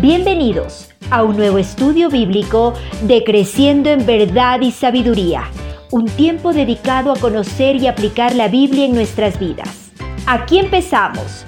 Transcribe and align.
Bienvenidos 0.00 0.94
a 1.10 1.22
un 1.24 1.38
nuevo 1.38 1.56
estudio 1.56 2.10
bíblico 2.10 2.74
de 3.04 3.24
Creciendo 3.24 3.88
en 3.88 4.04
Verdad 4.04 4.60
y 4.60 4.70
Sabiduría, 4.70 5.44
un 5.90 6.04
tiempo 6.04 6.52
dedicado 6.52 7.10
a 7.10 7.18
conocer 7.18 7.76
y 7.76 7.86
aplicar 7.86 8.34
la 8.34 8.48
Biblia 8.48 8.84
en 8.84 8.94
nuestras 8.94 9.40
vidas. 9.40 9.94
Aquí 10.26 10.58
empezamos. 10.58 11.46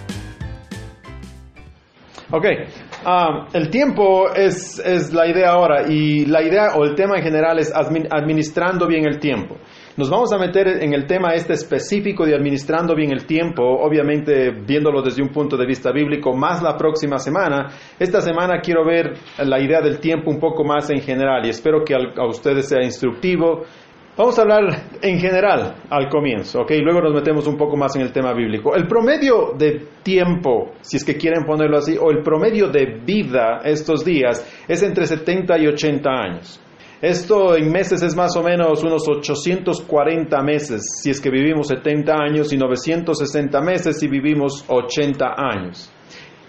Ok, 2.30 2.46
um, 3.04 3.47
el 3.53 3.69
tiempo 3.69 4.33
es, 4.35 4.78
es, 4.78 5.12
la 5.12 5.26
idea 5.26 5.51
ahora 5.51 5.87
y 5.87 6.24
la 6.24 6.42
idea 6.42 6.74
o 6.74 6.85
el 6.85 6.94
tema 6.94 7.19
en 7.19 7.24
general 7.24 7.58
es 7.58 7.71
administrando 7.74 8.87
bien 8.87 9.04
el 9.04 9.19
tiempo. 9.19 9.56
Nos 9.99 10.10
vamos 10.10 10.33
a 10.33 10.38
meter 10.38 10.69
en 10.80 10.94
el 10.94 11.06
tema 11.06 11.35
este 11.35 11.54
específico 11.54 12.24
de 12.24 12.33
administrando 12.33 12.94
bien 12.94 13.10
el 13.10 13.26
tiempo, 13.26 13.64
obviamente 13.64 14.53
viéndolo 14.53 15.03
desde 15.03 15.21
un 15.21 15.31
punto 15.31 15.56
de 15.56 15.67
vista 15.67 15.90
bíblico, 15.90 16.37
más 16.37 16.62
la 16.62 16.77
próxima 16.77 17.19
semana. 17.19 17.66
Esta 17.98 18.20
semana 18.20 18.60
quiero 18.60 18.84
ver 18.87 19.14
la 19.38 19.60
idea 19.60 19.80
del 19.80 19.98
tiempo 19.98 20.30
un 20.30 20.38
poco 20.38 20.62
más 20.62 20.88
en 20.90 21.00
general 21.00 21.45
y 21.45 21.48
espero 21.48 21.82
que 21.84 21.96
a 21.96 22.26
ustedes 22.28 22.68
sea 22.68 22.80
instructivo. 22.80 23.64
Vamos 24.16 24.38
a 24.38 24.42
hablar 24.42 24.66
en 25.02 25.18
general 25.18 25.74
al 25.90 26.09
comienzo, 26.09 26.60
¿ok? 26.60 26.70
Luego 26.80 27.01
nos 27.01 27.15
metemos 27.15 27.48
un 27.48 27.56
poco 27.56 27.76
más 27.76 27.96
en 27.96 28.02
el 28.02 28.12
tema 28.12 28.32
bíblico. 28.32 28.76
El 28.76 28.87
promedio 28.87 29.54
de 29.59 29.84
tiempo, 30.04 30.74
si 30.80 30.98
es 30.98 31.04
que 31.04 31.16
quieren 31.16 31.45
ponerlo 31.45 31.76
así, 31.76 31.96
o 32.01 32.12
el 32.12 32.23
promedio 32.23 32.68
de 32.68 33.01
vida 33.04 33.62
estos 33.65 34.04
días 34.04 34.46
es 34.68 34.80
entre 34.80 35.06
70 35.06 35.59
y 35.59 35.66
80 35.66 36.09
años. 36.09 36.60
Esto 37.01 37.55
en 37.55 37.70
meses 37.70 38.02
es 38.02 38.16
más 38.16 38.37
o 38.37 38.43
menos 38.43 38.83
unos 38.83 39.09
840 39.09 40.43
meses 40.43 40.83
si 41.01 41.11
es 41.11 41.21
que 41.21 41.30
vivimos 41.30 41.69
70 41.69 42.12
años 42.12 42.52
y 42.52 42.57
960 42.57 43.61
meses 43.61 44.01
si 44.01 44.09
vivimos 44.09 44.65
80 44.66 45.24
años. 45.37 45.93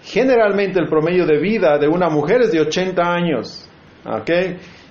Generalmente 0.02 0.80
el 0.80 0.88
promedio 0.88 1.24
de 1.24 1.38
vida 1.38 1.78
de 1.78 1.86
una 1.86 2.08
mujer 2.08 2.40
es 2.40 2.50
de 2.50 2.62
80 2.62 3.00
años, 3.00 3.70
¿ok? 4.04 4.30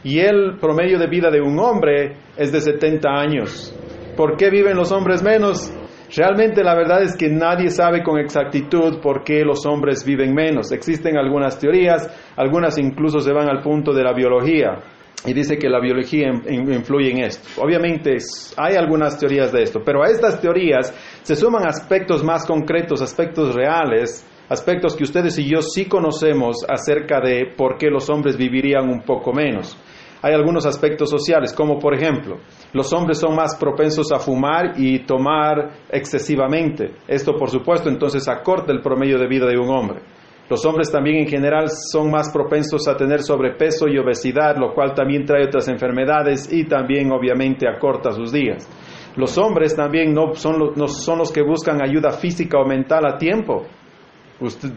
Y 0.06 0.20
el 0.20 0.58
promedio 0.62 0.98
de 0.98 1.08
vida 1.08 1.30
de 1.30 1.42
un 1.42 1.60
hombre 1.60 2.16
es 2.38 2.54
de 2.54 2.62
70 2.62 3.10
años. 3.10 3.76
¿Por 4.16 4.38
qué 4.38 4.50
viven 4.50 4.78
los 4.78 4.94
hombres 4.94 5.22
menos? 5.22 5.74
Realmente 6.16 6.64
la 6.64 6.74
verdad 6.74 7.04
es 7.04 7.18
que 7.18 7.28
nadie 7.28 7.70
sabe 7.70 8.02
con 8.02 8.18
exactitud 8.18 9.02
por 9.02 9.26
qué 9.26 9.44
los 9.44 9.66
hombres 9.66 10.06
viven 10.06 10.34
menos. 10.34 10.72
Existen 10.72 11.18
algunas 11.18 11.60
teorías, 11.60 12.10
algunas 12.38 12.78
incluso 12.78 13.20
se 13.20 13.34
van 13.34 13.50
al 13.50 13.62
punto 13.62 13.92
de 13.92 14.04
la 14.04 14.14
biología 14.14 14.78
y 15.26 15.34
dice 15.34 15.58
que 15.58 15.70
la 15.70 15.80
biología 15.80 16.30
influye 16.50 17.12
en 17.12 17.20
esto. 17.26 17.62
Obviamente 17.62 18.18
hay 18.58 18.76
algunas 18.76 19.18
teorías 19.18 19.52
de 19.52 19.64
esto, 19.64 19.82
pero 19.84 20.04
a 20.04 20.08
estas 20.10 20.40
teorías 20.40 20.94
se 21.24 21.36
suman 21.36 21.68
aspectos 21.68 22.24
más 22.24 22.46
concretos, 22.46 23.02
aspectos 23.02 23.54
reales, 23.54 24.26
aspectos 24.48 24.96
que 24.96 25.04
ustedes 25.04 25.38
y 25.38 25.50
yo 25.50 25.62
sí 25.62 25.86
conocemos 25.86 26.66
acerca 26.68 27.20
de 27.20 27.54
por 27.56 27.78
qué 27.78 27.90
los 27.90 28.10
hombres 28.10 28.38
vivirían 28.38 28.90
un 28.90 29.02
poco 29.02 29.34
menos. 29.34 29.78
Hay 30.22 30.34
algunos 30.34 30.66
aspectos 30.66 31.10
sociales, 31.10 31.54
como 31.54 31.80
por 31.80 31.94
ejemplo, 31.94 32.40
los 32.74 32.92
hombres 32.92 33.20
son 33.20 33.36
más 33.36 33.56
propensos 33.56 34.12
a 34.12 34.20
fumar 34.20 34.74
y 34.76 35.00
tomar 35.06 35.70
excesivamente. 35.90 36.92
Esto, 37.08 37.38
por 37.38 37.50
supuesto, 37.50 37.88
entonces 37.88 38.28
acorta 38.28 38.74
el 38.74 38.82
promedio 38.82 39.18
de 39.18 39.28
vida 39.28 39.48
de 39.48 39.58
un 39.58 39.70
hombre. 39.70 40.02
Los 40.50 40.66
hombres 40.66 40.92
también 40.92 41.18
en 41.18 41.28
general 41.28 41.68
son 41.70 42.10
más 42.10 42.32
propensos 42.32 42.88
a 42.88 42.98
tener 42.98 43.22
sobrepeso 43.22 43.88
y 43.88 44.00
obesidad, 44.00 44.58
lo 44.58 44.74
cual 44.74 44.96
también 44.96 45.24
trae 45.24 45.46
otras 45.46 45.68
enfermedades 45.68 46.52
y 46.52 46.64
también 46.64 47.12
obviamente 47.12 47.68
acorta 47.68 48.12
sus 48.12 48.32
días. 48.32 48.68
Los 49.16 49.38
hombres 49.38 49.76
también 49.76 50.12
no 50.12 50.34
son, 50.34 50.58
los, 50.58 50.76
no 50.76 50.88
son 50.88 51.20
los 51.20 51.32
que 51.32 51.44
buscan 51.44 51.84
ayuda 51.84 52.12
física 52.12 52.58
o 52.58 52.66
mental 52.66 53.06
a 53.06 53.18
tiempo. 53.18 53.68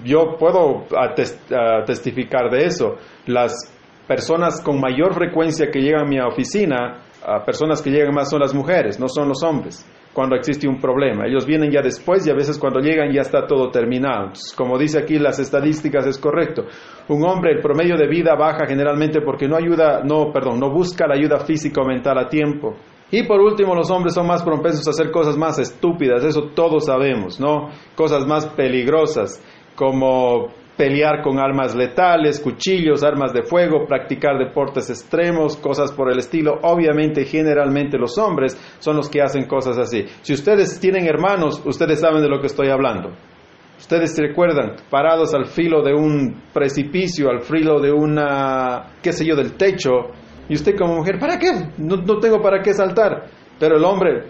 yo 0.05 0.37
puedo 0.39 0.85
testificar 1.87 2.51
de 2.51 2.67
eso. 2.67 2.97
Las 3.27 3.73
personas 4.07 4.61
con 4.61 4.79
mayor 4.79 5.15
frecuencia 5.15 5.71
que 5.71 5.81
llegan 5.81 6.03
a 6.03 6.09
mi 6.09 6.21
oficina, 6.21 7.03
personas 7.47 7.81
que 7.81 7.91
llegan 7.91 8.15
más 8.15 8.29
son 8.29 8.41
las 8.41 8.55
mujeres, 8.55 9.01
no 9.01 9.09
son 9.09 9.29
los 9.29 9.43
hombres 9.43 9.87
cuando 10.13 10.37
existe 10.37 10.69
un 10.69 10.79
problema. 10.79 11.27
Ellos 11.27 11.47
vienen 11.47 11.71
ya 11.71 11.81
después 11.83 12.27
y 12.27 12.31
a 12.31 12.35
veces 12.35 12.59
cuando 12.59 12.81
llegan 12.81 13.13
ya 13.13 13.23
está 13.23 13.47
todo 13.47 13.71
terminado. 13.71 14.33
como 14.57 14.79
dice 14.79 14.99
aquí 14.99 15.19
las 15.19 15.39
estadísticas 15.39 16.07
es 16.07 16.19
correcto. 16.19 16.65
Un 17.09 17.25
hombre 17.25 17.53
el 17.53 17.61
promedio 17.61 17.97
de 17.97 18.09
vida 18.09 18.35
baja 18.35 18.67
generalmente 18.67 19.21
porque 19.21 19.49
no 19.49 19.57
ayuda, 19.57 20.03
no, 20.05 20.33
perdón, 20.33 20.61
no 20.61 20.71
busca 20.71 21.07
la 21.07 21.15
ayuda 21.15 21.39
física 21.41 21.81
o 21.83 21.87
mental 21.87 22.19
a 22.19 22.29
tiempo. 22.29 22.77
Y 23.11 23.25
por 23.25 23.41
último, 23.41 23.75
los 23.75 23.91
hombres 23.91 24.15
son 24.15 24.27
más 24.27 24.43
propensos 24.43 24.87
a 24.87 24.91
hacer 24.91 25.11
cosas 25.11 25.37
más 25.37 25.59
estúpidas, 25.59 26.25
eso 26.25 26.49
todos 26.55 26.87
sabemos, 26.87 27.39
¿no? 27.39 27.69
Cosas 27.95 28.27
más 28.27 28.47
peligrosas, 28.47 29.45
como 29.77 30.49
pelear 30.77 31.23
con 31.23 31.39
armas 31.39 31.75
letales, 31.75 32.41
cuchillos, 32.41 33.03
armas 33.03 33.33
de 33.33 33.43
fuego, 33.43 33.87
practicar 33.87 34.39
deportes 34.39 34.91
extremos, 34.91 35.57
cosas 35.57 35.93
por 35.93 36.11
el 36.11 36.19
estilo. 36.19 36.59
Obviamente, 36.63 37.25
generalmente 37.25 37.99
los 37.99 38.17
hombres 38.19 38.57
son 38.79 38.97
los 38.97 39.09
que 39.09 39.23
hacen 39.23 39.47
cosas 39.47 39.79
así. 39.79 40.07
Si 40.23 40.33
ustedes 40.33 40.81
tienen 40.81 41.07
hermanos, 41.07 41.63
ustedes 41.65 42.01
saben 42.01 42.23
de 42.23 42.29
lo 42.29 42.41
que 42.41 42.47
estoy 42.47 42.69
hablando. 42.69 43.11
Ustedes 43.79 44.15
se 44.15 44.23
recuerdan, 44.23 44.77
parados 44.91 45.35
al 45.35 45.47
filo 45.47 45.83
de 45.83 45.93
un 45.93 46.43
precipicio, 46.53 47.29
al 47.29 47.41
filo 47.41 47.81
de 47.81 47.91
una, 47.91 48.93
qué 49.03 49.13
sé 49.13 49.27
yo, 49.27 49.35
del 49.35 49.55
techo, 49.55 50.13
y 50.49 50.55
usted 50.55 50.77
como 50.77 50.97
mujer, 50.97 51.19
¿para 51.19 51.39
qué? 51.39 51.51
No, 51.79 51.97
no 51.97 52.19
tengo 52.19 52.41
para 52.41 52.63
qué 52.63 52.73
saltar. 52.75 53.27
Pero 53.59 53.77
el 53.77 53.85
hombre 53.85 54.25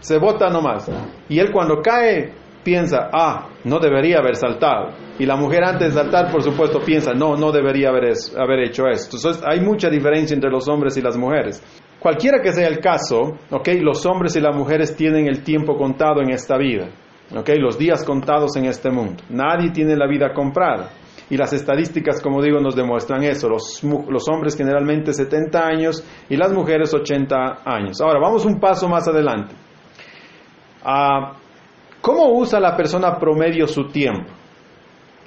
se 0.00 0.18
bota 0.18 0.48
nomás. 0.50 0.90
Y 1.28 1.38
él 1.38 1.50
cuando 1.52 1.80
cae, 1.82 2.32
piensa, 2.62 3.10
ah, 3.12 3.48
no 3.64 3.78
debería 3.78 4.18
haber 4.18 4.36
saltado. 4.36 4.90
Y 5.18 5.26
la 5.26 5.36
mujer 5.36 5.64
antes 5.64 5.94
de 5.94 6.00
saltar, 6.00 6.30
por 6.30 6.42
supuesto, 6.42 6.80
piensa, 6.80 7.12
no, 7.12 7.36
no 7.36 7.52
debería 7.52 7.88
haber, 7.90 8.12
haber 8.38 8.60
hecho 8.60 8.86
esto. 8.86 9.16
Entonces, 9.16 9.42
hay 9.46 9.60
mucha 9.60 9.88
diferencia 9.88 10.34
entre 10.34 10.50
los 10.50 10.68
hombres 10.68 10.96
y 10.96 11.02
las 11.02 11.16
mujeres. 11.16 11.62
Cualquiera 11.98 12.40
que 12.40 12.52
sea 12.52 12.66
el 12.66 12.78
caso, 12.80 13.36
okay, 13.50 13.80
los 13.80 14.06
hombres 14.06 14.34
y 14.36 14.40
las 14.40 14.56
mujeres 14.56 14.96
tienen 14.96 15.26
el 15.26 15.42
tiempo 15.42 15.76
contado 15.76 16.22
en 16.22 16.30
esta 16.30 16.56
vida, 16.56 16.88
okay, 17.36 17.58
los 17.58 17.78
días 17.78 18.04
contados 18.04 18.56
en 18.56 18.64
este 18.64 18.90
mundo. 18.90 19.22
Nadie 19.28 19.70
tiene 19.70 19.96
la 19.96 20.06
vida 20.06 20.32
comprada. 20.32 20.90
Y 21.28 21.36
las 21.36 21.52
estadísticas, 21.52 22.20
como 22.20 22.42
digo, 22.42 22.58
nos 22.58 22.74
demuestran 22.74 23.22
eso. 23.22 23.48
Los, 23.48 23.84
los 23.84 24.28
hombres 24.28 24.56
generalmente 24.56 25.12
70 25.12 25.64
años 25.64 26.04
y 26.28 26.36
las 26.36 26.52
mujeres 26.52 26.92
80 26.92 27.62
años. 27.64 28.00
Ahora, 28.00 28.18
vamos 28.18 28.44
un 28.44 28.58
paso 28.58 28.88
más 28.88 29.06
adelante. 29.06 29.54
Ah, 30.82 31.34
¿Cómo 32.00 32.32
usa 32.32 32.58
la 32.60 32.76
persona 32.76 33.18
promedio 33.18 33.66
su 33.66 33.88
tiempo? 33.88 34.32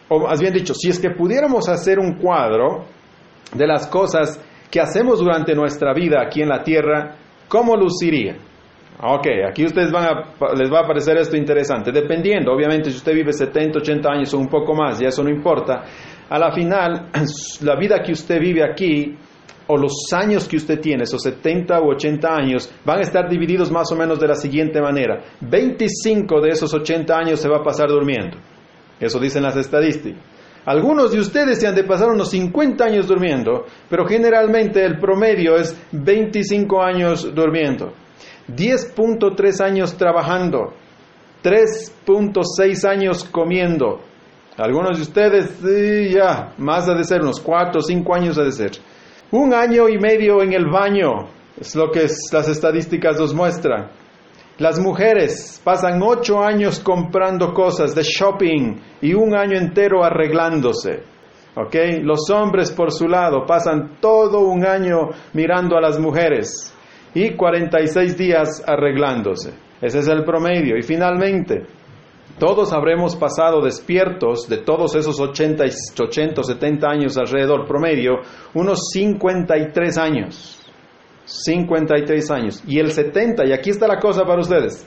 O 0.10 0.20
más 0.20 0.40
bien 0.40 0.54
dicho, 0.54 0.74
si 0.74 0.90
es 0.90 1.00
que 1.00 1.12
pudiéramos 1.12 1.70
hacer 1.70 2.00
un 2.00 2.16
cuadro 2.16 2.86
de 3.54 3.68
las 3.68 3.88
cosas 3.88 4.44
que 4.70 4.80
hacemos 4.80 5.20
durante 5.20 5.54
nuestra 5.54 5.94
vida 5.94 6.22
aquí 6.22 6.42
en 6.42 6.50
la 6.50 6.64
tierra, 6.64 7.16
¿cómo 7.48 7.76
luciría? 7.76 8.36
Ok, 9.02 9.28
aquí 9.50 9.66
ustedes 9.66 9.92
les 9.92 10.72
va 10.72 10.80
a 10.80 10.88
parecer 10.88 11.18
esto 11.18 11.36
interesante. 11.36 11.92
Dependiendo, 11.92 12.54
obviamente, 12.54 12.90
si 12.90 12.98
usted 12.98 13.14
vive 13.14 13.34
70, 13.34 13.80
80 13.80 14.10
años 14.10 14.34
o 14.34 14.40
un 14.40 14.48
poco 14.48 14.74
más, 14.74 15.00
ya 15.00 15.10
eso 15.10 15.24
no 15.24 15.30
importa. 15.30 15.84
A 16.30 16.40
la 16.40 16.52
final, 16.52 17.10
la 17.62 17.76
vida 17.76 18.02
que 18.02 18.14
usted 18.14 18.40
vive 18.40 18.64
aquí 18.64 19.16
o 19.68 19.78
los 19.78 19.94
años 20.14 20.48
que 20.48 20.58
usted 20.58 20.80
tiene, 20.80 21.04
esos 21.04 21.22
70 21.22 21.82
u 21.82 21.92
80 21.92 22.28
años, 22.28 22.70
van 22.86 23.00
a 23.00 23.04
estar 23.04 23.30
divididos 23.30 23.72
más 23.72 23.92
o 23.92 23.96
menos 23.96 24.20
de 24.20 24.28
la 24.28 24.36
siguiente 24.36 24.82
manera. 24.82 25.24
25 25.42 26.42
de 26.42 26.50
esos 26.50 26.74
80 26.74 27.16
años 27.16 27.40
se 27.40 27.50
va 27.50 27.58
a 27.58 27.64
pasar 27.64 27.90
durmiendo. 27.90 28.38
Eso 29.00 29.20
dicen 29.20 29.44
las 29.44 29.56
estadísticas. 29.56 30.22
Algunos 30.66 31.12
de 31.12 31.20
ustedes 31.20 31.60
se 31.60 31.68
han 31.68 31.76
de 31.76 31.84
pasar 31.84 32.10
unos 32.10 32.30
50 32.30 32.86
años 32.86 33.08
durmiendo, 33.08 33.66
pero 33.90 34.06
generalmente 34.06 34.84
el 34.86 34.98
promedio 34.98 35.58
es 35.58 35.78
25 35.92 36.82
años 36.82 37.36
durmiendo. 37.36 37.92
10.3 38.48 39.62
años 39.62 39.98
trabajando, 39.98 40.74
3.6 41.44 42.90
años 42.90 43.26
comiendo. 43.26 44.02
Algunos 44.58 44.98
de 44.98 45.04
ustedes, 45.04 45.60
ya, 46.14 46.54
más 46.58 46.88
ha 46.88 46.94
de 46.94 47.04
ser, 47.04 47.22
unos 47.22 47.42
4 47.42 47.80
o 47.80 47.82
5 47.82 48.16
años 48.16 48.38
ha 48.38 48.44
de 48.44 48.52
ser. 48.52 48.72
Un 49.34 49.52
año 49.52 49.90
y 49.90 49.98
medio 49.98 50.44
en 50.44 50.54
el 50.54 50.68
baño, 50.68 51.28
es 51.60 51.76
lo 51.76 51.90
que 51.90 52.02
las 52.02 52.48
estadísticas 52.48 53.20
nos 53.20 53.34
muestran. 53.34 53.90
Las 54.60 54.80
mujeres 54.80 55.60
pasan 55.64 56.00
ocho 56.04 56.44
años 56.44 56.80
comprando 56.80 57.52
cosas 57.52 57.96
de 57.96 58.04
shopping 58.04 58.76
y 59.02 59.16
un 59.16 59.36
año 59.36 59.58
entero 59.58 60.04
arreglándose. 60.04 61.02
Los 62.04 62.30
hombres 62.30 62.72
por 62.74 62.92
su 62.92 63.08
lado 63.08 63.44
pasan 63.48 63.98
todo 64.00 64.42
un 64.42 64.68
año 64.68 65.10
mirando 65.34 65.78
a 65.78 65.82
las 65.82 65.98
mujeres 65.98 66.72
y 67.16 67.32
46 67.32 68.16
días 68.16 68.64
arreglándose. 68.68 69.52
Ese 69.82 69.98
es 69.98 70.08
el 70.10 70.24
promedio. 70.24 70.78
Y 70.78 70.84
finalmente, 70.84 71.66
todos 72.40 72.74
habremos 72.74 73.16
pasado 73.16 73.62
despiertos 73.62 74.48
de 74.50 74.58
todos 74.58 74.96
esos 74.96 75.20
80, 75.20 75.64
80, 76.00 76.44
70 76.44 76.88
años 76.88 77.18
alrededor 77.18 77.68
promedio, 77.68 78.22
unos 78.54 78.90
53 78.92 79.98
años. 79.98 80.60
53 81.26 82.32
años. 82.32 82.64
Y 82.68 82.80
el 82.80 82.92
70, 82.92 83.46
y 83.46 83.54
aquí 83.54 83.70
está 83.70 83.88
la 83.88 84.00
cosa 84.00 84.24
para 84.26 84.42
ustedes, 84.42 84.86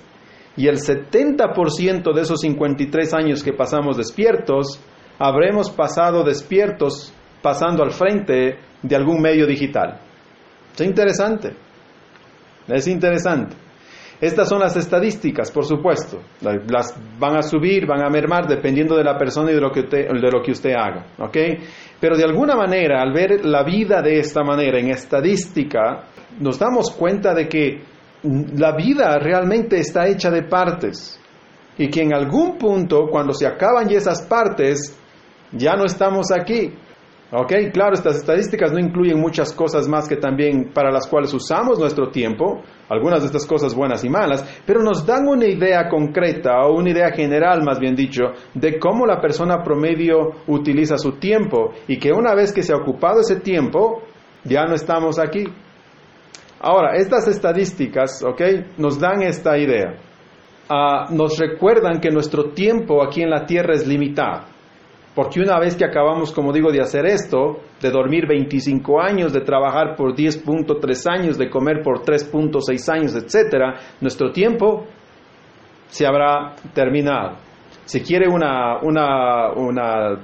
y 0.57 0.67
el 0.69 0.79
70% 0.79 2.15
de 2.15 2.21
esos 2.21 2.41
53 2.41 3.15
años 3.15 3.43
que 3.43 3.53
pasamos 3.53 3.97
despiertos 3.97 4.81
habremos 5.19 5.71
pasado 5.71 6.25
despiertos 6.25 7.13
pasando 7.43 7.83
al 7.83 7.91
frente 7.91 8.59
de 8.83 8.97
algún 8.97 9.21
medio 9.21 9.47
digital. 9.47 10.01
Es 10.75 10.81
interesante. 10.81 11.55
Es 12.69 12.87
interesante. 12.87 13.55
Estas 14.21 14.49
son 14.49 14.61
las 14.61 14.77
estadísticas, 14.77 15.51
por 15.51 15.67
supuesto. 15.67 16.23
Las 16.41 16.95
van 17.19 17.37
a 17.37 17.43
subir, 17.43 17.87
van 17.87 18.05
a 18.05 18.09
mermar 18.09 18.47
dependiendo 18.47 18.97
de 18.97 19.05
la 19.05 19.19
persona 19.19 19.51
y 19.51 19.55
de 19.55 19.61
lo 19.61 19.71
que 19.71 19.81
usted, 19.81 20.09
de 20.09 20.31
lo 20.31 20.43
que 20.43 20.53
usted 20.53 20.73
haga. 20.73 21.07
Pero 22.01 22.17
de 22.17 22.25
alguna 22.25 22.57
manera, 22.57 23.03
al 23.03 23.13
ver 23.13 23.45
la 23.45 23.63
vida 23.63 24.01
de 24.01 24.19
esta 24.19 24.43
manera 24.43 24.79
en 24.79 24.89
estadística, 24.89 26.05
nos 26.41 26.59
damos 26.59 26.91
cuenta 26.93 27.35
de 27.35 27.47
que 27.47 27.83
la 28.23 28.75
vida 28.75 29.19
realmente 29.19 29.79
está 29.79 30.07
hecha 30.07 30.31
de 30.31 30.43
partes 30.43 31.21
y 31.79 31.89
que 31.89 32.03
en 32.03 32.15
algún 32.15 32.57
punto, 32.57 33.09
cuando 33.11 33.35
se 33.35 33.47
acaban 33.47 33.89
ya 33.89 33.99
esas 33.99 34.23
partes, 34.23 34.99
ya 35.53 35.75
no 35.75 35.85
estamos 35.85 36.33
aquí. 36.33 36.73
¿Ok? 37.33 37.53
Claro, 37.73 37.95
estas 37.95 38.17
estadísticas 38.17 38.73
no 38.73 38.79
incluyen 38.79 39.19
muchas 39.19 39.53
cosas 39.53 39.89
más 39.89 40.09
que 40.09 40.17
también 40.17 40.71
para 40.73 40.93
las 40.93 41.09
cuales 41.09 41.35
usamos 41.35 41.77
nuestro 41.79 42.11
tiempo, 42.11 42.63
algunas 42.89 43.21
de 43.21 43.27
estas 43.27 43.45
cosas 43.45 43.75
buenas 43.75 44.05
y 44.05 44.09
malas, 44.09 44.63
pero 44.65 44.81
nos 44.81 45.05
dan 45.05 45.27
una 45.27 45.47
idea 45.47 45.89
concreta 45.89 46.63
o 46.63 46.77
una 46.77 46.91
idea 46.91 47.11
general, 47.11 47.65
más 47.65 47.81
bien 47.81 47.97
dicho, 47.97 48.27
de 48.55 48.79
cómo 48.79 49.07
la 49.07 49.21
persona 49.21 49.61
promedio 49.65 50.35
utiliza 50.47 50.99
su 50.99 51.19
tiempo 51.19 51.73
y 51.89 51.99
que 51.99 52.13
una 52.13 52.33
vez 52.33 52.53
que 52.53 52.63
se 52.63 52.73
ha 52.73 52.77
ocupado 52.77 53.21
ese 53.21 53.41
tiempo, 53.41 54.03
ya 54.45 54.65
no 54.65 54.75
estamos 54.75 55.19
aquí. 55.19 55.45
Ahora, 56.61 56.95
estas 56.95 57.27
estadísticas, 57.27 58.23
¿ok? 58.23 58.41
Nos 58.79 59.01
dan 59.01 59.23
esta 59.23 59.59
idea. 59.59 59.97
Ah, 60.69 61.07
nos 61.11 61.39
recuerdan 61.39 62.01
que 62.01 62.11
nuestro 62.11 62.51
tiempo 62.51 63.03
aquí 63.03 63.23
en 63.23 63.31
la 63.31 63.47
Tierra 63.47 63.75
es 63.75 63.87
limitado. 63.87 64.56
Porque 65.17 65.41
una 65.41 65.59
vez 65.59 65.75
que 65.75 65.85
acabamos, 65.87 66.31
como 66.31 66.53
digo, 66.53 66.71
de 66.71 66.83
hacer 66.83 67.07
esto, 67.07 67.61
de 67.81 67.91
dormir 67.91 68.27
25 68.29 69.01
años, 69.01 69.33
de 69.33 69.41
trabajar 69.41 69.97
por 69.97 70.15
10.3 70.15 71.11
años, 71.11 71.39
de 71.39 71.49
comer 71.49 71.83
por 71.83 72.03
3.6 72.03 72.93
años, 72.93 73.15
etc., 73.17 73.79
nuestro 74.03 74.31
tiempo 74.31 74.85
se 75.89 76.07
habrá 76.07 76.55
terminado. 76.75 77.39
Si 77.87 78.03
quiere 78.03 78.29
una, 78.29 78.79
una, 78.83 79.53
una 79.53 80.21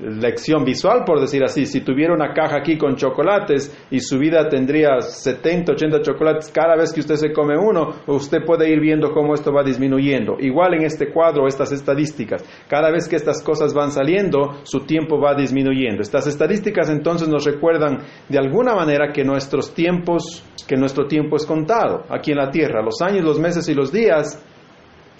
lección 0.00 0.64
visual, 0.64 1.04
por 1.04 1.20
decir 1.20 1.42
así. 1.44 1.66
Si 1.66 1.80
tuviera 1.80 2.14
una 2.14 2.32
caja 2.32 2.56
aquí 2.58 2.76
con 2.76 2.96
chocolates 2.96 3.74
y 3.90 4.00
su 4.00 4.18
vida 4.18 4.48
tendría 4.48 5.00
70, 5.00 5.72
80 5.72 6.02
chocolates 6.02 6.50
cada 6.50 6.76
vez 6.76 6.92
que 6.92 7.00
usted 7.00 7.16
se 7.16 7.32
come 7.32 7.56
uno, 7.56 7.94
usted 8.06 8.38
puede 8.44 8.70
ir 8.70 8.80
viendo 8.80 9.12
cómo 9.12 9.34
esto 9.34 9.52
va 9.52 9.62
disminuyendo. 9.62 10.36
Igual 10.40 10.74
en 10.74 10.84
este 10.84 11.12
cuadro, 11.12 11.46
estas 11.46 11.72
estadísticas. 11.72 12.44
Cada 12.68 12.90
vez 12.90 13.08
que 13.08 13.16
estas 13.16 13.42
cosas 13.42 13.72
van 13.72 13.90
saliendo, 13.90 14.60
su 14.64 14.80
tiempo 14.80 15.20
va 15.20 15.34
disminuyendo. 15.34 16.02
Estas 16.02 16.26
estadísticas 16.26 16.90
entonces 16.90 17.28
nos 17.28 17.44
recuerdan 17.44 17.98
de 18.28 18.38
alguna 18.38 18.74
manera 18.74 19.12
que 19.12 19.24
nuestros 19.24 19.74
tiempos, 19.74 20.44
que 20.66 20.76
nuestro 20.76 21.06
tiempo 21.06 21.36
es 21.36 21.46
contado 21.46 22.04
aquí 22.08 22.32
en 22.32 22.38
la 22.38 22.50
tierra. 22.50 22.82
Los 22.82 23.00
años, 23.00 23.24
los 23.24 23.38
meses 23.38 23.68
y 23.68 23.74
los 23.74 23.92
días 23.92 24.42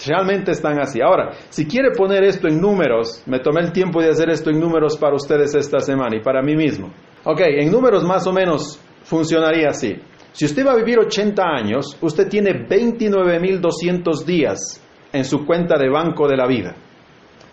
Realmente 0.06 0.50
están 0.50 0.78
así. 0.80 1.00
Ahora, 1.00 1.30
si 1.50 1.66
quiere 1.66 1.92
poner 1.92 2.24
esto 2.24 2.48
en 2.48 2.60
números, 2.60 3.22
me 3.26 3.38
tomé 3.38 3.60
el 3.60 3.72
tiempo 3.72 4.02
de 4.02 4.08
hacer 4.08 4.28
esto 4.30 4.50
en 4.50 4.58
números 4.60 4.98
para 4.98 5.14
ustedes 5.14 5.54
esta 5.54 5.78
semana 5.78 6.16
y 6.16 6.20
para 6.20 6.42
mí 6.42 6.56
mismo. 6.56 6.92
Ok, 7.24 7.40
en 7.40 7.70
números 7.70 8.04
más 8.04 8.26
o 8.26 8.32
menos 8.32 8.80
funcionaría 9.04 9.68
así. 9.68 9.94
Si 10.32 10.44
usted 10.44 10.66
va 10.66 10.72
a 10.72 10.76
vivir 10.76 10.98
80 10.98 11.42
años, 11.42 11.96
usted 12.00 12.28
tiene 12.28 12.66
29.200 12.66 14.24
días 14.24 14.82
en 15.12 15.24
su 15.24 15.46
cuenta 15.46 15.78
de 15.78 15.88
banco 15.88 16.26
de 16.26 16.36
la 16.36 16.48
vida. 16.48 16.74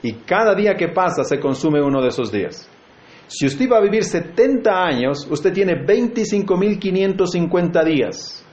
Y 0.01 0.13
cada 0.13 0.55
día 0.55 0.73
que 0.75 0.87
pasa 0.87 1.23
se 1.23 1.39
consume 1.39 1.79
uno 1.79 2.01
de 2.01 2.07
esos 2.07 2.31
días. 2.31 2.67
Si 3.27 3.45
usted 3.45 3.69
va 3.69 3.77
a 3.77 3.81
vivir 3.81 4.03
70 4.03 4.71
años, 4.71 5.27
usted 5.29 5.53
tiene 5.53 5.85
25.550 5.85 7.85
días. 7.85 8.43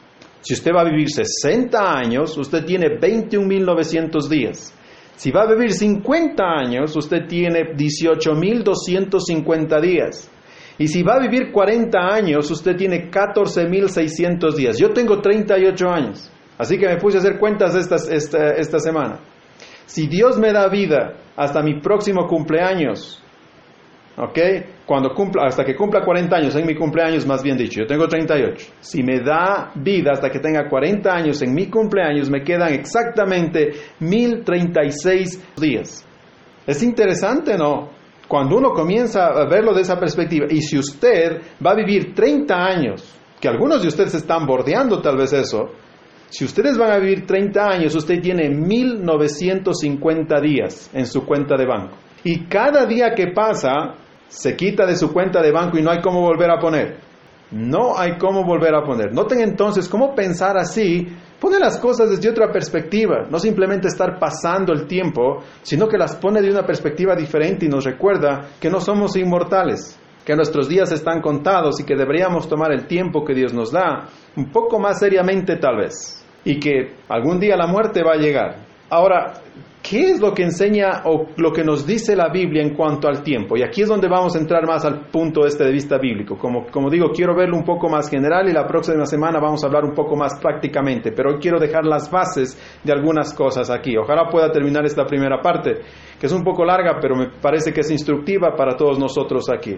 Si 0.41 0.55
usted 0.55 0.73
va 0.73 0.83
a 0.83 0.91
vivir 0.91 1.11
60 1.11 1.77
años, 1.79 2.39
usted 2.39 2.65
tiene 2.65 2.99
21.900 2.99 4.29
días. 4.29 4.73
Si 5.17 5.33
va 5.33 5.43
a 5.43 5.53
vivir 5.53 5.73
50 5.73 6.45
años, 6.45 6.95
usted 6.97 7.27
tiene 7.27 7.75
18.250 7.75 9.81
días. 9.81 10.31
Y 10.79 10.87
si 10.87 11.03
va 11.03 11.15
a 11.15 11.19
vivir 11.19 11.51
40 11.51 11.99
años, 11.99 12.49
usted 12.51 12.77
tiene 12.77 13.11
14.600 13.11 14.55
días. 14.55 14.79
Yo 14.79 14.91
tengo 14.91 15.21
38 15.21 15.91
años, 15.91 16.31
así 16.57 16.79
que 16.79 16.87
me 16.87 16.99
puse 16.99 17.17
a 17.17 17.21
hacer 17.21 17.41
cuentas 17.41 17.75
esta, 17.75 17.97
esta, 17.97 18.51
esta 18.51 18.79
semana. 18.79 19.19
Si 19.87 20.07
Dios 20.07 20.39
me 20.39 20.53
da 20.53 20.69
vida 20.69 21.17
hasta 21.35 21.63
mi 21.63 21.81
próximo 21.81 22.29
cumpleaños, 22.29 23.21
¿ok? 24.19 24.39
Cuando 24.85 25.15
cumpla, 25.15 25.47
hasta 25.47 25.65
que 25.65 25.77
cumpla 25.77 26.05
40 26.05 26.37
años, 26.37 26.57
en 26.57 26.67
mi 26.67 26.75
cumpleaños 26.75 27.27
más 27.27 27.43
bien 27.43 27.57
dicho, 27.57 27.81
yo 27.81 27.87
tengo 27.87 28.09
38. 28.09 28.73
Si 28.81 29.03
me 29.03 29.21
da 29.21 29.71
vida 29.77 30.13
hasta 30.13 30.31
que 30.31 30.41
tenga 30.41 30.69
40 30.69 31.11
años 31.11 31.41
en 31.43 31.55
mi 31.55 31.69
cumpleaños, 31.69 32.29
me 32.31 32.43
quedan 32.43 32.73
exactamente 32.73 33.73
1036 34.01 35.55
días. 35.57 36.07
Es 36.67 36.83
interesante, 36.83 37.57
¿no? 37.57 37.91
Cuando 38.27 38.59
uno 38.59 38.73
comienza 38.73 39.27
a 39.27 39.49
verlo 39.49 39.73
de 39.73 39.83
esa 39.83 39.99
perspectiva, 39.99 40.47
y 40.51 40.61
si 40.61 40.79
usted 40.79 41.41
va 41.65 41.71
a 41.71 41.75
vivir 41.75 42.15
30 42.15 42.55
años, 42.55 43.15
que 43.41 43.49
algunos 43.49 43.81
de 43.81 43.89
ustedes 43.89 44.15
están 44.15 44.47
bordeando 44.47 45.01
tal 45.01 45.17
vez 45.17 45.33
eso, 45.33 45.71
si 46.29 46.45
ustedes 46.45 46.77
van 46.77 46.91
a 46.91 46.99
vivir 46.99 47.27
30 47.27 47.65
años, 47.65 47.95
usted 47.95 48.21
tiene 48.21 48.51
1950 48.51 50.41
días 50.43 50.91
en 50.93 51.07
su 51.07 51.25
cuenta 51.25 51.57
de 51.57 51.65
banco. 51.65 51.97
Y 52.23 52.45
cada 52.47 52.85
día 52.85 53.15
que 53.15 53.29
pasa, 53.29 53.95
se 54.29 54.57
quita 54.57 54.87
de 54.87 54.97
su 54.97 55.13
cuenta 55.13 55.43
de 55.43 55.53
banco 55.53 55.79
y 55.79 55.83
no 55.83 55.91
hay 55.91 56.01
cómo 56.01 56.21
volver 56.21 56.51
a 56.51 56.59
poner. 56.59 57.09
No 57.51 57.99
hay 57.99 58.19
cómo 58.19 58.45
volver 58.45 58.75
a 58.75 58.85
poner. 58.85 59.13
Noten 59.13 59.41
entonces 59.41 59.89
cómo 59.89 60.15
pensar 60.15 60.59
así 60.59 61.09
pone 61.41 61.59
las 61.59 61.79
cosas 61.79 62.11
desde 62.11 62.29
otra 62.29 62.53
perspectiva, 62.53 63.27
no 63.31 63.39
simplemente 63.39 63.89
estar 63.89 64.19
pasando 64.19 64.73
el 64.73 64.87
tiempo, 64.87 65.43
sino 65.63 65.89
que 65.89 65.97
las 65.97 66.17
pone 66.17 66.43
de 66.43 66.51
una 66.51 66.67
perspectiva 66.67 67.15
diferente 67.15 67.65
y 67.65 67.69
nos 67.69 67.85
recuerda 67.85 68.49
que 68.61 68.69
no 68.69 68.81
somos 68.81 69.17
inmortales, 69.17 69.99
que 70.27 70.35
nuestros 70.35 70.69
días 70.69 70.93
están 70.93 71.23
contados 71.23 71.81
y 71.81 71.85
que 71.85 71.97
deberíamos 71.97 72.49
tomar 72.49 72.73
el 72.73 72.87
tiempo 72.87 73.25
que 73.25 73.35
Dios 73.35 73.55
nos 73.55 73.73
da 73.73 74.09
un 74.37 74.51
poco 74.51 74.79
más 74.79 74.99
seriamente 74.99 75.57
tal 75.57 75.77
vez, 75.79 76.25
y 76.45 76.59
que 76.59 76.97
algún 77.09 77.41
día 77.41 77.57
la 77.57 77.67
muerte 77.67 78.03
va 78.03 78.13
a 78.13 78.19
llegar. 78.19 78.57
Ahora, 78.91 79.35
¿Qué 79.89 80.11
es 80.11 80.21
lo 80.21 80.35
que 80.35 80.43
enseña 80.43 81.05
o 81.07 81.29
lo 81.37 81.51
que 81.51 81.65
nos 81.65 81.87
dice 81.87 82.15
la 82.15 82.29
Biblia 82.29 82.63
en 82.63 82.75
cuanto 82.75 83.09
al 83.09 83.23
tiempo? 83.23 83.57
Y 83.57 83.63
aquí 83.63 83.81
es 83.81 83.89
donde 83.89 84.07
vamos 84.07 84.37
a 84.37 84.39
entrar 84.39 84.67
más 84.67 84.85
al 84.85 85.07
punto 85.07 85.47
este 85.47 85.65
de 85.65 85.73
vista 85.73 85.97
bíblico. 85.97 86.37
Como, 86.37 86.67
como 86.67 86.91
digo, 86.91 87.11
quiero 87.11 87.35
verlo 87.35 87.57
un 87.57 87.65
poco 87.65 87.89
más 87.89 88.11
general 88.11 88.51
y 88.51 88.53
la 88.53 88.67
próxima 88.67 89.07
semana 89.07 89.41
vamos 89.41 89.65
a 89.65 89.67
hablar 89.67 89.85
un 89.85 89.95
poco 89.95 90.15
más 90.15 90.39
prácticamente, 90.41 91.13
pero 91.13 91.31
hoy 91.31 91.39
quiero 91.41 91.59
dejar 91.59 91.87
las 91.87 92.11
bases 92.11 92.59
de 92.85 92.93
algunas 92.93 93.33
cosas 93.33 93.71
aquí. 93.71 93.97
Ojalá 93.97 94.29
pueda 94.29 94.53
terminar 94.53 94.85
esta 94.85 95.07
primera 95.07 95.41
parte, 95.41 95.77
que 96.21 96.27
es 96.27 96.33
un 96.33 96.45
poco 96.45 96.67
larga, 96.67 96.99
pero 97.01 97.17
me 97.17 97.31
parece 97.41 97.73
que 97.73 97.81
es 97.81 97.91
instructiva 97.91 98.55
para 98.55 98.77
todos 98.77 98.99
nosotros 98.99 99.47
aquí. 99.51 99.75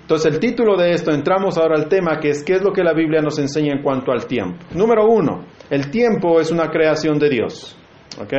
Entonces 0.00 0.32
el 0.32 0.40
título 0.40 0.78
de 0.78 0.92
esto, 0.92 1.12
entramos 1.12 1.58
ahora 1.58 1.76
al 1.76 1.88
tema 1.90 2.18
que 2.18 2.30
es 2.30 2.42
qué 2.42 2.54
es 2.54 2.62
lo 2.62 2.72
que 2.72 2.82
la 2.82 2.94
Biblia 2.94 3.20
nos 3.20 3.38
enseña 3.38 3.74
en 3.74 3.82
cuanto 3.82 4.12
al 4.12 4.24
tiempo. 4.26 4.64
Número 4.74 5.06
uno, 5.06 5.44
el 5.68 5.90
tiempo 5.90 6.40
es 6.40 6.50
una 6.50 6.70
creación 6.70 7.18
de 7.18 7.28
Dios. 7.28 7.76
¿ok?, 8.18 8.32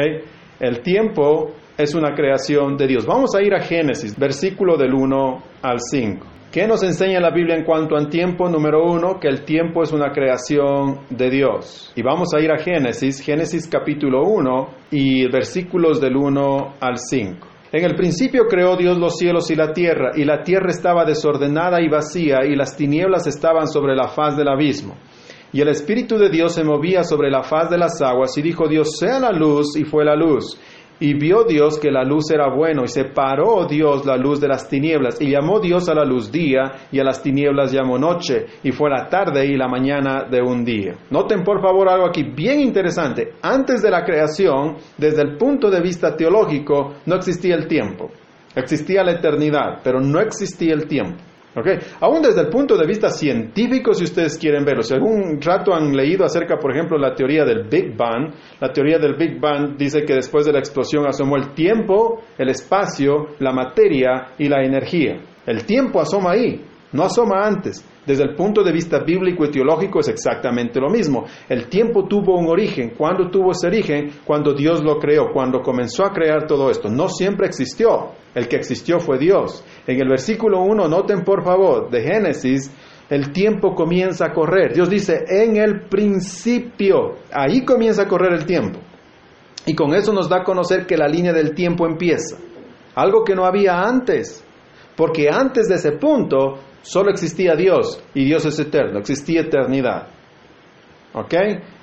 el 0.64 0.82
tiempo 0.82 1.52
es 1.78 1.94
una 1.94 2.16
creación 2.16 2.78
de 2.78 2.88
Dios. 2.88 3.06
Vamos 3.06 3.36
a 3.36 3.44
ir 3.44 3.54
a 3.54 3.60
Génesis, 3.60 4.18
versículo 4.18 4.78
del 4.78 4.94
1 4.94 5.44
al 5.62 5.80
5. 5.82 6.26
¿Qué 6.54 6.66
nos 6.68 6.84
enseña 6.84 7.20
la 7.20 7.32
Biblia 7.32 7.58
en 7.58 7.66
cuanto 7.66 7.98
al 7.98 8.08
tiempo? 8.08 8.48
Número 8.48 8.86
uno, 8.86 9.20
que 9.20 9.28
el 9.28 9.44
tiempo 9.44 9.84
es 9.84 9.92
una 9.92 10.14
creación 10.14 11.02
de 11.10 11.30
Dios. 11.30 11.92
Y 11.98 12.02
vamos 12.02 12.30
a 12.34 12.40
ir 12.40 12.50
a 12.50 12.60
Génesis, 12.60 13.20
Génesis 13.20 13.68
capítulo 13.68 14.24
1 14.24 14.70
y 14.92 15.28
versículos 15.30 16.00
del 16.00 16.16
1 16.16 16.76
al 16.80 16.98
5. 16.98 17.48
En 17.74 17.84
el 17.84 17.96
principio 17.96 18.44
creó 18.48 18.78
Dios 18.78 18.98
los 18.98 19.18
cielos 19.18 19.52
y 19.52 19.56
la 19.56 19.74
tierra, 19.74 20.12
y 20.16 20.24
la 20.24 20.44
tierra 20.44 20.70
estaba 20.70 21.04
desordenada 21.04 21.82
y 21.82 21.90
vacía, 21.90 22.46
y 22.46 22.56
las 22.56 22.78
tinieblas 22.78 23.28
estaban 23.28 23.68
sobre 23.68 23.96
la 23.96 24.08
faz 24.08 24.38
del 24.38 24.48
abismo. 24.48 24.96
Y 25.54 25.62
el 25.62 25.68
Espíritu 25.68 26.18
de 26.18 26.30
Dios 26.30 26.56
se 26.56 26.64
movía 26.64 27.04
sobre 27.04 27.30
la 27.30 27.44
faz 27.44 27.70
de 27.70 27.78
las 27.78 28.02
aguas 28.02 28.36
y 28.38 28.42
dijo 28.42 28.68
Dios, 28.68 28.98
sea 28.98 29.20
la 29.20 29.32
luz, 29.32 29.78
y 29.78 29.86
fue 29.86 30.04
la 30.04 30.16
luz. 30.16 30.60
Y 31.00 31.14
vio 31.14 31.44
Dios 31.44 31.80
que 31.80 31.92
la 31.92 32.04
luz 32.04 32.32
era 32.32 32.50
bueno, 32.50 32.84
y 32.84 32.88
separó 32.88 33.66
Dios 33.66 34.04
la 34.04 34.18
luz 34.18 34.40
de 34.42 34.48
las 34.48 34.68
tinieblas, 34.68 35.22
y 35.22 35.30
llamó 35.30 35.60
Dios 35.60 35.90
a 35.90 35.94
la 35.94 36.06
luz 36.06 36.32
día, 36.32 36.88
y 36.92 37.00
a 37.00 37.04
las 37.04 37.22
tinieblas 37.22 37.72
llamó 37.72 38.00
noche, 38.00 38.46
y 38.64 38.72
fue 38.72 38.90
la 38.90 39.08
tarde 39.10 39.46
y 39.46 39.56
la 39.56 39.68
mañana 39.68 40.24
de 40.24 40.42
un 40.42 40.66
día. 40.66 40.96
Noten 41.12 41.44
por 41.44 41.62
favor 41.62 41.88
algo 41.88 42.08
aquí 42.08 42.24
bien 42.24 42.60
interesante. 42.60 43.34
Antes 43.44 43.84
de 43.84 43.92
la 43.92 44.04
creación, 44.04 44.78
desde 44.98 45.22
el 45.22 45.38
punto 45.38 45.70
de 45.70 45.82
vista 45.82 46.16
teológico, 46.16 46.94
no 47.06 47.16
existía 47.16 47.54
el 47.56 47.68
tiempo. 47.68 48.10
Existía 48.56 49.04
la 49.04 49.14
eternidad, 49.14 49.82
pero 49.84 50.00
no 50.00 50.20
existía 50.20 50.74
el 50.74 50.88
tiempo. 50.88 51.22
Aún 52.00 52.22
desde 52.22 52.42
el 52.42 52.48
punto 52.48 52.76
de 52.76 52.88
vista 52.88 53.10
científico, 53.10 53.94
si 53.94 54.06
ustedes 54.06 54.38
quieren 54.38 54.66
verlo, 54.66 54.82
si 54.82 54.94
algún 54.94 55.40
rato 55.40 55.74
han 55.74 55.96
leído 55.96 56.26
acerca, 56.26 56.58
por 56.58 56.72
ejemplo, 56.72 56.98
la 56.98 57.14
teoría 57.14 57.46
del 57.46 57.68
Big 57.70 57.96
Bang, 57.96 58.34
la 58.60 58.72
teoría 58.72 58.98
del 58.98 59.16
Big 59.16 59.40
Bang 59.40 59.78
dice 59.78 60.04
que 60.04 60.16
después 60.16 60.46
de 60.46 60.54
la 60.54 60.60
explosión 60.60 61.06
asomó 61.06 61.36
el 61.38 61.54
tiempo, 61.54 62.22
el 62.38 62.50
espacio, 62.50 63.36
la 63.40 63.52
materia 63.52 64.34
y 64.38 64.50
la 64.50 64.64
energía. 64.64 65.22
El 65.46 65.66
tiempo 65.66 66.00
asoma 66.00 66.32
ahí, 66.32 66.66
no 66.92 67.04
asoma 67.04 67.46
antes. 67.46 67.86
Desde 68.06 68.24
el 68.24 68.36
punto 68.36 68.64
de 68.64 68.72
vista 68.74 69.00
bíblico 69.00 69.46
y 69.46 69.52
teológico 69.52 70.00
es 70.02 70.10
exactamente 70.10 70.80
lo 70.80 70.90
mismo. 70.90 71.26
El 71.48 71.68
tiempo 71.68 72.06
tuvo 72.06 72.38
un 72.38 72.50
origen. 72.50 72.94
¿Cuándo 72.98 73.30
tuvo 73.30 73.52
ese 73.52 73.68
origen? 73.68 74.12
Cuando 74.26 74.54
Dios 74.54 74.84
lo 74.84 75.00
creó, 75.00 75.32
cuando 75.32 75.62
comenzó 75.62 76.04
a 76.04 76.12
crear 76.12 76.46
todo 76.46 76.70
esto. 76.70 76.90
No 76.90 77.08
siempre 77.08 77.48
existió. 77.48 78.12
El 78.34 78.48
que 78.48 78.56
existió 78.56 79.00
fue 79.00 79.18
Dios. 79.18 79.64
En 79.86 80.00
el 80.00 80.10
versículo 80.10 80.62
1, 80.62 80.88
noten 80.88 81.24
por 81.24 81.44
favor, 81.44 81.90
de 81.90 82.02
Génesis, 82.02 82.72
el 83.10 83.32
tiempo 83.32 83.76
comienza 83.76 84.28
a 84.28 84.34
correr. 84.34 84.74
Dios 84.74 84.90
dice, 84.90 85.24
en 85.28 85.58
el 85.58 85.82
principio, 85.82 87.18
ahí 87.32 87.64
comienza 87.64 88.04
a 88.04 88.08
correr 88.08 88.34
el 88.34 88.46
tiempo. 88.46 88.80
Y 89.66 89.76
con 89.76 89.94
eso 89.94 90.12
nos 90.12 90.28
da 90.28 90.38
a 90.38 90.44
conocer 90.44 90.86
que 90.86 90.98
la 90.98 91.08
línea 91.08 91.32
del 91.32 91.54
tiempo 91.54 91.86
empieza. 91.86 92.38
Algo 92.96 93.24
que 93.24 93.36
no 93.36 93.46
había 93.46 93.82
antes. 93.82 94.44
Porque 94.96 95.30
antes 95.30 95.68
de 95.68 95.76
ese 95.76 95.94
punto 95.94 96.60
Solo 96.84 97.12
existía 97.12 97.56
Dios 97.56 98.04
y 98.14 98.26
Dios 98.26 98.46
es 98.46 98.60
eterno, 98.60 99.00
existía 99.00 99.42
eternidad. 99.42 100.08
¿Ok? 101.14 101.34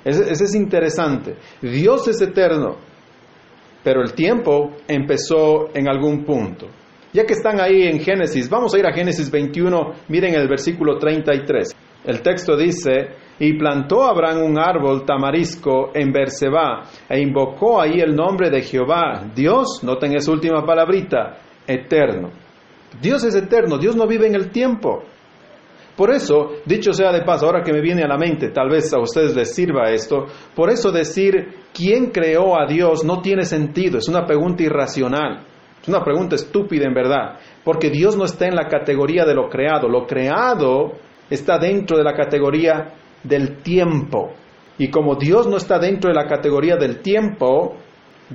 Ese, 0.05 0.31
es 0.31 0.55
interesante. 0.55 1.37
Dios 1.59 2.07
es 2.07 2.21
eterno, 2.21 2.77
pero 3.83 4.01
el 4.01 4.13
tiempo 4.13 4.71
empezó 4.87 5.69
en 5.73 5.87
algún 5.87 6.23
punto. 6.23 6.67
Ya 7.13 7.25
que 7.25 7.33
están 7.33 7.59
ahí 7.59 7.83
en 7.83 7.99
Génesis, 7.99 8.49
vamos 8.49 8.73
a 8.73 8.79
ir 8.79 8.85
a 8.85 8.93
Génesis 8.93 9.29
21, 9.29 9.93
miren 10.07 10.33
el 10.35 10.47
versículo 10.47 10.97
33. 10.97 11.75
El 12.05 12.21
texto 12.21 12.55
dice, 12.55 13.09
y 13.37 13.53
plantó 13.53 14.03
Abraham 14.03 14.43
un 14.43 14.59
árbol 14.59 15.05
tamarisco 15.05 15.91
en 15.93 16.11
Berseba 16.11 16.83
e 17.09 17.19
invocó 17.19 17.81
ahí 17.81 17.99
el 17.99 18.15
nombre 18.15 18.49
de 18.49 18.61
Jehová, 18.61 19.25
Dios, 19.35 19.83
noten 19.83 20.15
esa 20.15 20.31
última 20.31 20.65
palabrita, 20.65 21.37
eterno. 21.67 22.29
Dios 23.01 23.23
es 23.23 23.35
eterno, 23.35 23.77
Dios 23.77 23.95
no 23.95 24.07
vive 24.07 24.27
en 24.27 24.35
el 24.35 24.49
tiempo. 24.51 25.03
Por 25.95 26.11
eso, 26.11 26.51
dicho 26.65 26.93
sea 26.93 27.11
de 27.11 27.23
paso, 27.23 27.45
ahora 27.45 27.63
que 27.63 27.73
me 27.73 27.81
viene 27.81 28.03
a 28.03 28.07
la 28.07 28.17
mente, 28.17 28.49
tal 28.49 28.69
vez 28.69 28.93
a 28.93 28.99
ustedes 28.99 29.35
les 29.35 29.53
sirva 29.53 29.91
esto, 29.91 30.25
por 30.55 30.69
eso 30.69 30.91
decir 30.91 31.53
quién 31.73 32.11
creó 32.11 32.59
a 32.59 32.65
Dios 32.65 33.03
no 33.03 33.21
tiene 33.21 33.43
sentido, 33.43 33.97
es 33.97 34.07
una 34.07 34.25
pregunta 34.25 34.63
irracional, 34.63 35.45
es 35.81 35.87
una 35.87 36.03
pregunta 36.03 36.35
estúpida 36.35 36.85
en 36.85 36.93
verdad, 36.93 37.39
porque 37.63 37.89
Dios 37.89 38.15
no 38.15 38.25
está 38.25 38.47
en 38.47 38.55
la 38.55 38.67
categoría 38.67 39.25
de 39.25 39.35
lo 39.35 39.49
creado, 39.49 39.89
lo 39.89 40.05
creado 40.07 40.93
está 41.29 41.57
dentro 41.57 41.97
de 41.97 42.03
la 42.03 42.13
categoría 42.13 42.93
del 43.23 43.61
tiempo. 43.61 44.31
Y 44.77 44.89
como 44.89 45.15
Dios 45.15 45.47
no 45.47 45.57
está 45.57 45.77
dentro 45.77 46.09
de 46.09 46.15
la 46.15 46.27
categoría 46.27 46.75
del 46.75 47.01
tiempo, 47.01 47.77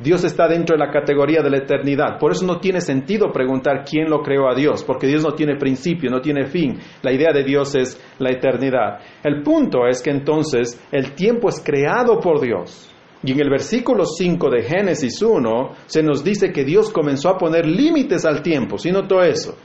Dios 0.02 0.24
está 0.24 0.46
dentro 0.46 0.76
de 0.76 0.84
la 0.84 0.92
categoría 0.92 1.42
de 1.42 1.48
la 1.48 1.58
eternidad. 1.58 2.18
Por 2.18 2.32
eso 2.32 2.44
no 2.44 2.60
tiene 2.60 2.80
sentido 2.80 3.32
preguntar 3.32 3.82
quién 3.88 4.10
lo 4.10 4.22
creó 4.22 4.48
a 4.48 4.54
Dios, 4.54 4.84
porque 4.84 5.06
Dios 5.06 5.22
no 5.22 5.32
tiene 5.32 5.56
principio, 5.56 6.10
no 6.10 6.20
tiene 6.20 6.46
fin. 6.46 6.78
La 7.02 7.12
idea 7.12 7.32
de 7.32 7.42
Dios 7.42 7.74
es 7.74 7.98
la 8.18 8.30
eternidad. 8.30 9.00
El 9.24 9.42
punto 9.42 9.86
es 9.86 10.02
que 10.02 10.10
entonces 10.10 10.78
el 10.92 11.12
tiempo 11.12 11.48
es 11.48 11.62
creado 11.64 12.20
por 12.20 12.40
Dios. 12.40 12.92
Y 13.22 13.32
en 13.32 13.40
el 13.40 13.48
versículo 13.48 14.04
5 14.04 14.50
de 14.50 14.62
Génesis 14.62 15.22
1 15.22 15.70
se 15.86 16.02
nos 16.02 16.22
dice 16.22 16.52
que 16.52 16.64
Dios 16.64 16.90
comenzó 16.90 17.30
a 17.30 17.38
poner 17.38 17.66
límites 17.66 18.26
al 18.26 18.42
tiempo. 18.42 18.76
¿Sí 18.76 18.92
notó 18.92 19.22
eso? 19.22 19.56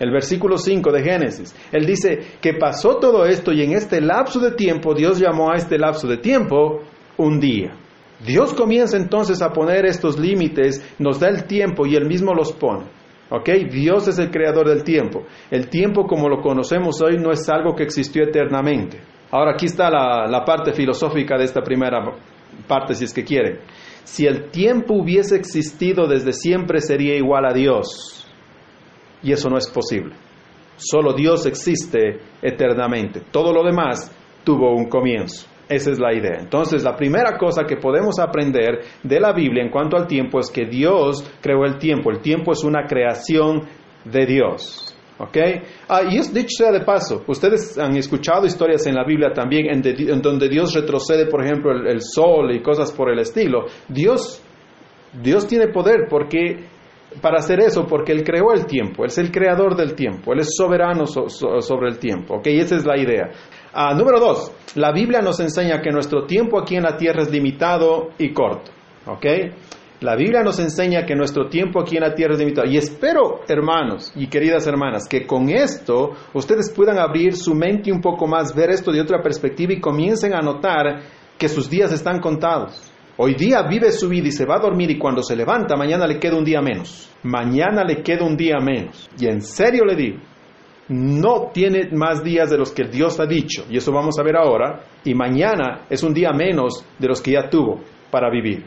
El 0.00 0.10
versículo 0.10 0.58
5 0.58 0.90
de 0.90 1.02
Génesis. 1.02 1.54
Él 1.72 1.86
dice 1.86 2.18
que 2.40 2.54
pasó 2.54 2.96
todo 2.96 3.24
esto 3.24 3.52
y 3.52 3.62
en 3.62 3.72
este 3.72 4.00
lapso 4.00 4.40
de 4.40 4.50
tiempo 4.50 4.94
Dios 4.94 5.20
llamó 5.20 5.52
a 5.52 5.56
este 5.56 5.78
lapso 5.78 6.08
de 6.08 6.18
tiempo 6.18 6.80
un 7.16 7.38
día. 7.38 7.85
Dios 8.24 8.54
comienza 8.54 8.96
entonces 8.96 9.42
a 9.42 9.50
poner 9.50 9.84
estos 9.84 10.18
límites, 10.18 10.82
nos 10.98 11.20
da 11.20 11.28
el 11.28 11.44
tiempo 11.44 11.86
y 11.86 11.96
Él 11.96 12.06
mismo 12.06 12.34
los 12.34 12.52
pone. 12.52 12.86
¿Ok? 13.28 13.48
Dios 13.70 14.06
es 14.08 14.18
el 14.18 14.30
creador 14.30 14.68
del 14.68 14.84
tiempo. 14.84 15.24
El 15.50 15.68
tiempo 15.68 16.06
como 16.06 16.28
lo 16.28 16.40
conocemos 16.40 17.00
hoy 17.02 17.18
no 17.18 17.32
es 17.32 17.48
algo 17.48 17.74
que 17.74 17.82
existió 17.82 18.22
eternamente. 18.22 19.00
Ahora 19.30 19.52
aquí 19.52 19.66
está 19.66 19.90
la, 19.90 20.26
la 20.28 20.44
parte 20.44 20.72
filosófica 20.72 21.36
de 21.36 21.44
esta 21.44 21.60
primera 21.60 22.00
parte, 22.68 22.94
si 22.94 23.04
es 23.04 23.12
que 23.12 23.24
quieren. 23.24 23.58
Si 24.04 24.26
el 24.26 24.50
tiempo 24.50 24.94
hubiese 24.94 25.36
existido 25.36 26.06
desde 26.06 26.32
siempre 26.32 26.80
sería 26.80 27.16
igual 27.16 27.44
a 27.44 27.52
Dios. 27.52 28.28
Y 29.22 29.32
eso 29.32 29.50
no 29.50 29.58
es 29.58 29.68
posible. 29.68 30.14
Solo 30.76 31.12
Dios 31.12 31.46
existe 31.46 32.20
eternamente. 32.40 33.22
Todo 33.32 33.52
lo 33.52 33.64
demás 33.64 34.14
tuvo 34.44 34.72
un 34.76 34.88
comienzo. 34.88 35.48
Esa 35.68 35.90
es 35.90 35.98
la 35.98 36.14
idea. 36.14 36.38
Entonces, 36.38 36.84
la 36.84 36.94
primera 36.94 37.36
cosa 37.36 37.64
que 37.64 37.76
podemos 37.76 38.18
aprender 38.20 38.82
de 39.02 39.20
la 39.20 39.32
Biblia 39.32 39.64
en 39.64 39.70
cuanto 39.70 39.96
al 39.96 40.06
tiempo 40.06 40.38
es 40.38 40.50
que 40.50 40.64
Dios 40.64 41.28
creó 41.40 41.64
el 41.64 41.78
tiempo. 41.78 42.10
El 42.10 42.20
tiempo 42.20 42.52
es 42.52 42.62
una 42.62 42.84
creación 42.86 43.62
de 44.04 44.26
Dios. 44.26 44.96
¿Ok? 45.18 45.36
Ah, 45.88 46.02
y 46.08 46.18
es 46.18 46.32
dicho 46.32 46.56
sea 46.58 46.70
de 46.70 46.84
paso, 46.84 47.22
ustedes 47.26 47.78
han 47.78 47.96
escuchado 47.96 48.44
historias 48.44 48.86
en 48.86 48.94
la 48.94 49.04
Biblia 49.04 49.32
también 49.32 49.66
en, 49.70 50.20
donde 50.20 50.48
Dios 50.48 50.74
retrocede, 50.74 51.26
por 51.26 51.42
ejemplo, 51.42 51.72
el, 51.72 52.02
sol 52.02 52.54
y 52.54 52.60
cosas 52.60 52.92
por 52.92 53.10
el 53.10 53.18
estilo. 53.20 53.64
Dios, 53.88 54.42
Dios 55.22 55.46
tiene 55.46 55.68
poder 55.68 56.06
porque 56.10 56.66
para 57.22 57.38
hacer 57.38 57.60
eso 57.60 57.86
porque 57.86 58.12
Él 58.12 58.24
creó 58.24 58.52
el 58.52 58.66
tiempo, 58.66 59.04
Él 59.04 59.08
es 59.08 59.16
el 59.16 59.30
creador 59.30 59.74
del 59.74 59.94
tiempo, 59.94 60.34
Él 60.34 60.40
es 60.40 60.54
soberano 60.54 61.06
sobre 61.06 61.88
el 61.88 61.98
tiempo. 61.98 62.34
¿ok? 62.34 62.48
Y 62.48 62.58
esa 62.58 62.76
es 62.76 62.84
la 62.84 62.98
idea. 62.98 63.30
Ah, 63.78 63.92
número 63.92 64.18
dos, 64.18 64.52
la 64.76 64.90
Biblia 64.90 65.20
nos 65.20 65.38
enseña 65.38 65.82
que 65.82 65.90
nuestro 65.90 66.24
tiempo 66.24 66.58
aquí 66.58 66.76
en 66.76 66.84
la 66.84 66.96
tierra 66.96 67.20
es 67.20 67.30
limitado 67.30 68.08
y 68.16 68.32
corto. 68.32 68.70
¿Ok? 69.04 69.26
La 70.00 70.16
Biblia 70.16 70.42
nos 70.42 70.58
enseña 70.58 71.04
que 71.04 71.14
nuestro 71.14 71.50
tiempo 71.50 71.82
aquí 71.82 71.96
en 71.96 72.04
la 72.04 72.14
tierra 72.14 72.32
es 72.32 72.38
limitado. 72.38 72.66
Y 72.66 72.78
espero, 72.78 73.42
hermanos 73.46 74.14
y 74.16 74.28
queridas 74.28 74.66
hermanas, 74.66 75.06
que 75.06 75.26
con 75.26 75.50
esto 75.50 76.12
ustedes 76.32 76.72
puedan 76.74 76.98
abrir 76.98 77.36
su 77.36 77.54
mente 77.54 77.92
un 77.92 78.00
poco 78.00 78.26
más, 78.26 78.54
ver 78.54 78.70
esto 78.70 78.90
de 78.90 79.02
otra 79.02 79.20
perspectiva 79.22 79.74
y 79.74 79.80
comiencen 79.80 80.34
a 80.34 80.40
notar 80.40 81.02
que 81.36 81.46
sus 81.46 81.68
días 81.68 81.92
están 81.92 82.18
contados. 82.20 82.90
Hoy 83.18 83.34
día 83.34 83.60
vive 83.68 83.92
su 83.92 84.08
vida 84.08 84.28
y 84.28 84.32
se 84.32 84.46
va 84.46 84.56
a 84.56 84.60
dormir 84.60 84.90
y 84.90 84.98
cuando 84.98 85.22
se 85.22 85.36
levanta 85.36 85.76
mañana 85.76 86.06
le 86.06 86.18
queda 86.18 86.36
un 86.36 86.44
día 86.46 86.62
menos. 86.62 87.10
Mañana 87.24 87.84
le 87.84 88.02
queda 88.02 88.24
un 88.24 88.38
día 88.38 88.56
menos. 88.58 89.06
Y 89.18 89.26
en 89.26 89.42
serio 89.42 89.84
le 89.84 89.96
digo, 89.96 90.18
no 90.88 91.50
tiene 91.52 91.90
más 91.92 92.22
días 92.22 92.50
de 92.50 92.58
los 92.58 92.72
que 92.72 92.84
Dios 92.84 93.18
ha 93.18 93.26
dicho, 93.26 93.64
y 93.68 93.76
eso 93.76 93.92
vamos 93.92 94.18
a 94.18 94.22
ver 94.22 94.36
ahora, 94.36 94.84
y 95.04 95.14
mañana 95.14 95.86
es 95.90 96.02
un 96.02 96.14
día 96.14 96.32
menos 96.32 96.84
de 96.98 97.08
los 97.08 97.20
que 97.20 97.32
ya 97.32 97.48
tuvo 97.48 97.80
para 98.10 98.30
vivir. 98.30 98.64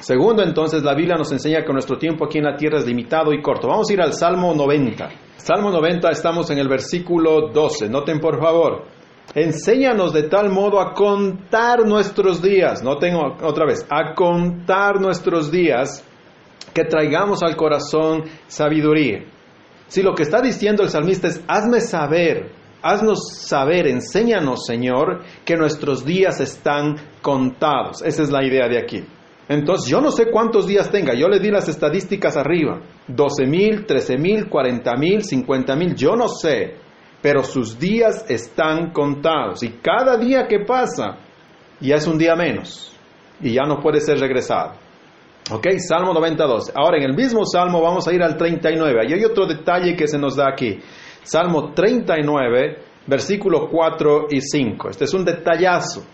Segundo, 0.00 0.42
entonces, 0.42 0.82
la 0.84 0.94
Biblia 0.94 1.16
nos 1.16 1.32
enseña 1.32 1.64
que 1.64 1.72
nuestro 1.72 1.98
tiempo 1.98 2.24
aquí 2.24 2.38
en 2.38 2.44
la 2.44 2.56
tierra 2.56 2.78
es 2.78 2.86
limitado 2.86 3.32
y 3.32 3.42
corto. 3.42 3.66
Vamos 3.66 3.90
a 3.90 3.92
ir 3.92 4.00
al 4.00 4.12
Salmo 4.12 4.54
90. 4.54 5.08
Salmo 5.36 5.70
90, 5.70 6.10
estamos 6.10 6.50
en 6.50 6.58
el 6.58 6.68
versículo 6.68 7.48
12. 7.48 7.88
Noten 7.88 8.20
por 8.20 8.38
favor. 8.40 8.84
Enséñanos 9.34 10.12
de 10.12 10.24
tal 10.24 10.50
modo 10.50 10.80
a 10.80 10.94
contar 10.94 11.86
nuestros 11.86 12.40
días. 12.40 12.82
Noten 12.82 13.16
otra 13.42 13.66
vez, 13.66 13.86
a 13.90 14.14
contar 14.14 15.00
nuestros 15.00 15.50
días, 15.50 16.04
que 16.72 16.84
traigamos 16.84 17.42
al 17.42 17.56
corazón 17.56 18.24
sabiduría. 18.46 19.24
Si 19.88 20.02
lo 20.02 20.14
que 20.14 20.22
está 20.22 20.40
diciendo 20.40 20.82
el 20.82 20.90
salmista 20.90 21.28
es, 21.28 21.42
hazme 21.48 21.80
saber, 21.80 22.52
haznos 22.82 23.32
saber, 23.32 23.86
enséñanos, 23.86 24.66
Señor, 24.66 25.22
que 25.44 25.56
nuestros 25.56 26.04
días 26.04 26.40
están 26.40 26.96
contados. 27.22 28.02
Esa 28.02 28.22
es 28.22 28.30
la 28.30 28.44
idea 28.44 28.68
de 28.68 28.78
aquí. 28.78 29.04
Entonces, 29.48 29.90
yo 29.90 30.00
no 30.02 30.10
sé 30.10 30.26
cuántos 30.30 30.66
días 30.66 30.90
tenga, 30.90 31.14
yo 31.14 31.26
le 31.26 31.40
di 31.40 31.50
las 31.50 31.68
estadísticas 31.68 32.36
arriba, 32.36 32.82
12 33.06 33.46
mil, 33.46 33.86
13 33.86 34.18
mil, 34.18 34.48
40 34.48 34.96
mil, 34.96 35.22
50 35.22 35.74
mil, 35.74 35.94
yo 35.94 36.14
no 36.16 36.28
sé, 36.28 36.76
pero 37.22 37.42
sus 37.42 37.78
días 37.78 38.26
están 38.28 38.92
contados 38.92 39.62
y 39.62 39.70
cada 39.82 40.18
día 40.18 40.46
que 40.46 40.60
pasa 40.60 41.16
ya 41.80 41.96
es 41.96 42.06
un 42.06 42.18
día 42.18 42.34
menos 42.36 42.94
y 43.40 43.54
ya 43.54 43.62
no 43.62 43.80
puede 43.80 44.00
ser 44.00 44.18
regresado. 44.18 44.74
Ok, 45.50 45.66
Salmo 45.78 46.12
92. 46.12 46.72
Ahora 46.74 46.98
en 46.98 47.04
el 47.04 47.14
mismo 47.14 47.46
Salmo 47.46 47.80
vamos 47.80 48.06
a 48.06 48.12
ir 48.12 48.22
al 48.22 48.36
39. 48.36 49.06
Y 49.08 49.14
hay 49.14 49.24
otro 49.24 49.46
detalle 49.46 49.96
que 49.96 50.06
se 50.06 50.18
nos 50.18 50.36
da 50.36 50.48
aquí. 50.50 50.78
Salmo 51.22 51.72
39, 51.72 52.78
versículo 53.06 53.68
4 53.70 54.26
y 54.30 54.40
5. 54.40 54.90
Este 54.90 55.04
es 55.04 55.14
un 55.14 55.24
detallazo. 55.24 56.04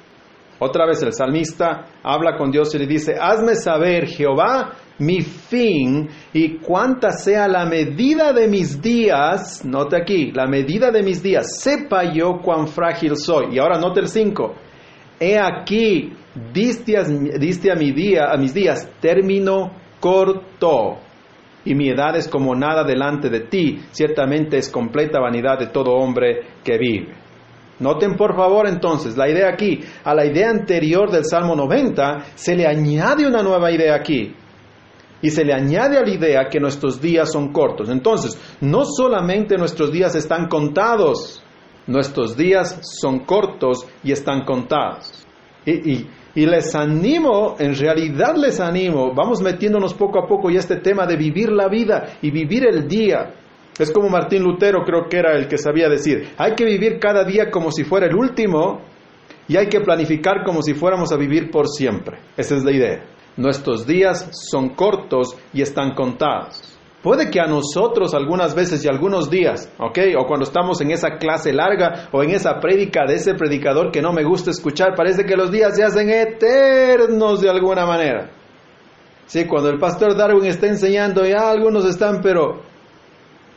Otra 0.61 0.87
vez 0.87 1.03
el 1.03 1.13
salmista 1.13 1.87
habla 2.03 2.37
con 2.37 2.53
Dios 2.53 2.73
y 2.75 2.79
le 2.79 2.87
dice, 2.87 3.17
hazme 3.21 3.57
saber, 3.57 4.07
Jehová, 4.07 4.73
mi 4.99 5.21
fin 5.21 6.09
y 6.33 6.59
cuánta 6.59 7.11
sea 7.11 7.49
la 7.49 7.67
medida 7.67 8.33
de 8.33 8.47
mis 8.47 8.81
días, 8.81 9.65
note 9.65 9.97
aquí, 9.97 10.31
la 10.31 10.47
medida 10.47 10.93
de 10.93 11.03
mis 11.03 11.21
días, 11.23 11.61
sepa 11.61 12.05
yo 12.13 12.39
cuán 12.41 12.69
frágil 12.69 13.17
soy. 13.17 13.57
Y 13.57 13.59
ahora 13.59 13.81
note 13.81 14.01
el 14.01 14.09
5, 14.09 14.55
he 15.19 15.37
aquí, 15.37 16.13
diste 16.53 16.97
a, 16.97 17.77
mis 18.37 18.55
días 18.55 18.89
término 19.01 19.73
corto. 20.01 20.99
y 21.65 21.75
mi 21.75 21.89
edad 21.89 22.17
es 22.17 22.29
como 22.29 22.55
nada 22.55 22.85
delante 22.85 23.31
de 23.31 23.41
ti, 23.41 23.81
ciertamente 23.91 24.59
es 24.59 24.69
completa 24.69 25.19
vanidad 25.19 25.59
de 25.59 25.69
todo 25.69 25.93
hombre 25.93 26.41
que 26.63 26.77
vive. 26.77 27.25
Noten 27.81 28.17
por 28.17 28.37
favor 28.37 28.69
entonces 28.69 29.17
la 29.17 29.29
idea 29.29 29.49
aquí, 29.49 29.81
a 30.05 30.15
la 30.15 30.27
idea 30.27 30.51
anterior 30.51 31.11
del 31.11 31.25
Salmo 31.25 31.57
90 31.57 32.25
se 32.35 32.55
le 32.55 32.67
añade 32.67 33.27
una 33.27 33.43
nueva 33.43 33.71
idea 33.73 33.95
aquí. 33.95 34.35
Y 35.23 35.31
se 35.31 35.43
le 35.43 35.55
añade 35.55 35.97
a 35.97 36.03
la 36.03 36.11
idea 36.11 36.49
que 36.51 36.61
nuestros 36.61 37.01
días 37.01 37.33
son 37.33 37.51
cortos. 37.51 37.89
Entonces, 37.89 38.39
no 38.61 38.85
solamente 38.85 39.57
nuestros 39.57 39.91
días 39.91 40.15
están 40.15 40.49
contados, 40.49 41.43
nuestros 41.87 42.37
días 42.37 42.79
son 42.83 43.21
cortos 43.21 43.87
y 44.03 44.13
están 44.13 44.45
contados. 44.45 45.27
Y, 45.67 46.07
les 46.35 46.75
animo, 46.75 47.57
en 47.59 47.77
realidad 47.77 48.35
les 48.37 48.59
animo, 48.61 49.15
vamos 49.15 49.41
metiéndonos 49.41 49.95
poco 49.95 50.19
a 50.19 50.27
poco 50.27 50.51
y 50.51 50.57
este 50.57 50.77
tema 50.77 51.07
de 51.07 51.17
vivir 51.17 51.51
la 51.51 51.69
vida 51.69 52.17
y 52.21 52.31
vivir 52.31 52.67
el 52.67 52.89
día. 52.89 53.35
Es 53.79 53.91
como 53.91 54.09
Martín 54.09 54.43
Lutero 54.43 54.85
creo 54.85 55.09
que 55.09 55.19
era 55.19 55.37
el 55.37 55.49
que 55.49 55.59
sabía 55.59 55.89
decir, 55.89 56.31
hay 56.37 56.55
que 56.55 56.65
vivir 56.65 56.99
cada 56.99 57.25
día 57.25 57.51
como 57.51 57.71
si 57.71 57.85
fuera 57.85 58.07
el 58.07 58.15
último 58.15 58.81
y 59.49 59.57
hay 59.57 59.69
que 59.69 59.81
planificar 59.81 60.45
como 60.45 60.63
si 60.63 60.75
fuéramos 60.75 61.13
a 61.13 61.17
vivir 61.17 61.51
por 61.51 61.69
siempre. 61.69 62.19
Esa 62.37 62.57
es 62.57 62.65
la 62.65 62.73
idea. 62.73 63.05
Nuestros 63.37 63.87
días 63.87 64.29
son 64.33 64.71
cortos 64.71 65.37
y 65.53 65.63
están 65.63 65.95
contados. 65.95 66.74
Puede 67.05 67.31
que 67.31 67.39
a 67.39 67.45
nosotros 67.45 68.15
algunas 68.15 68.55
veces 68.55 68.83
y 68.83 68.89
algunos 68.89 69.29
días, 69.29 69.71
¿ok? 69.79 69.99
O 70.19 70.27
cuando 70.27 70.45
estamos 70.45 70.81
en 70.81 70.91
esa 70.91 71.19
clase 71.19 71.53
larga 71.53 72.09
o 72.13 72.23
en 72.23 72.31
esa 72.31 72.59
prédica 72.61 73.05
de 73.07 73.17
ese 73.17 73.35
predicador 73.35 73.93
que 73.93 74.01
no 74.01 74.15
me 74.15 74.25
gusta 74.25 74.51
escuchar, 74.51 74.95
parece 74.97 75.27
que 75.27 75.37
los 75.37 75.53
días 75.53 75.77
se 75.77 75.85
hacen 75.85 76.09
eternos 76.09 77.43
de 77.43 77.51
alguna 77.51 77.85
manera. 77.85 78.31
Sí, 79.27 79.45
cuando 79.45 79.69
el 79.69 79.79
pastor 79.79 80.17
Darwin 80.17 80.47
está 80.47 80.67
enseñando, 80.67 81.27
ya 81.27 81.51
algunos 81.51 81.85
están, 81.85 82.23
pero 82.23 82.63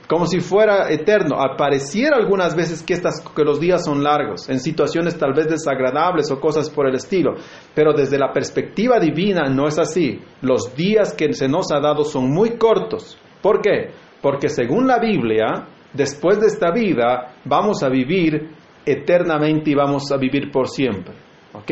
como 0.09 0.25
si 0.25 0.41
fuera 0.41 0.91
eterno. 0.91 1.37
Apareciera 1.39 2.17
algunas 2.17 2.53
veces 2.53 2.83
que, 2.83 2.95
que 2.95 3.43
los 3.45 3.61
días 3.61 3.85
son 3.85 4.03
largos, 4.03 4.49
en 4.49 4.59
situaciones 4.59 5.17
tal 5.17 5.31
vez 5.33 5.47
desagradables 5.47 6.29
o 6.31 6.41
cosas 6.41 6.69
por 6.69 6.85
el 6.85 6.95
estilo, 6.95 7.35
pero 7.73 7.93
desde 7.93 8.19
la 8.19 8.33
perspectiva 8.33 8.99
divina 8.99 9.43
no 9.49 9.69
es 9.69 9.79
así. 9.79 10.19
Los 10.41 10.75
días 10.75 11.13
que 11.13 11.31
se 11.31 11.47
nos 11.47 11.71
ha 11.71 11.79
dado 11.79 12.03
son 12.03 12.29
muy 12.29 12.57
cortos. 12.57 13.17
¿Por 13.41 13.61
qué? 13.61 13.91
Porque 14.21 14.49
según 14.49 14.87
la 14.87 14.99
Biblia, 14.99 15.67
después 15.93 16.39
de 16.39 16.47
esta 16.47 16.71
vida 16.71 17.35
vamos 17.45 17.83
a 17.83 17.89
vivir 17.89 18.49
eternamente 18.85 19.71
y 19.71 19.75
vamos 19.75 20.11
a 20.11 20.17
vivir 20.17 20.51
por 20.51 20.67
siempre. 20.67 21.13
¿Ok? 21.53 21.71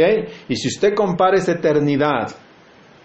Y 0.50 0.56
si 0.56 0.68
usted 0.68 0.94
compara 0.94 1.38
esa 1.38 1.54
eternidad, 1.54 2.28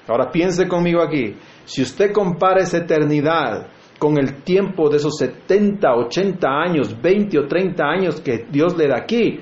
ahora 0.09 0.31
piense 0.31 0.67
conmigo 0.67 1.02
aquí, 1.02 1.37
si 1.64 1.83
usted 1.83 2.12
compara 2.12 2.62
esa 2.62 2.79
eternidad 2.79 3.69
con 3.99 4.19
el 4.19 4.43
tiempo 4.43 4.88
de 4.88 4.97
esos 4.97 5.17
70, 5.19 5.95
80 5.95 6.49
años, 6.49 7.00
20 7.00 7.38
o 7.38 7.47
30 7.47 7.85
años 7.85 8.21
que 8.21 8.47
Dios 8.50 8.76
le 8.76 8.88
da 8.88 8.97
aquí, 8.97 9.40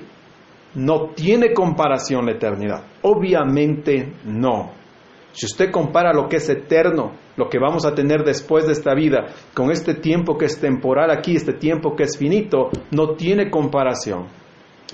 no 0.75 1.11
tiene 1.15 1.53
comparación 1.53 2.25
la 2.25 2.33
eternidad. 2.33 2.83
Obviamente 3.01 4.13
no. 4.25 4.78
Si 5.39 5.45
usted 5.45 5.71
compara 5.71 6.11
lo 6.11 6.27
que 6.27 6.35
es 6.35 6.49
eterno, 6.49 7.13
lo 7.37 7.47
que 7.47 7.59
vamos 7.59 7.85
a 7.85 7.95
tener 7.95 8.25
después 8.25 8.65
de 8.65 8.73
esta 8.73 8.93
vida, 8.93 9.27
con 9.53 9.71
este 9.71 9.93
tiempo 9.93 10.37
que 10.37 10.43
es 10.43 10.59
temporal 10.59 11.09
aquí, 11.11 11.37
este 11.37 11.53
tiempo 11.53 11.95
que 11.95 12.03
es 12.03 12.17
finito, 12.17 12.69
no 12.91 13.13
tiene 13.13 13.49
comparación. 13.49 14.27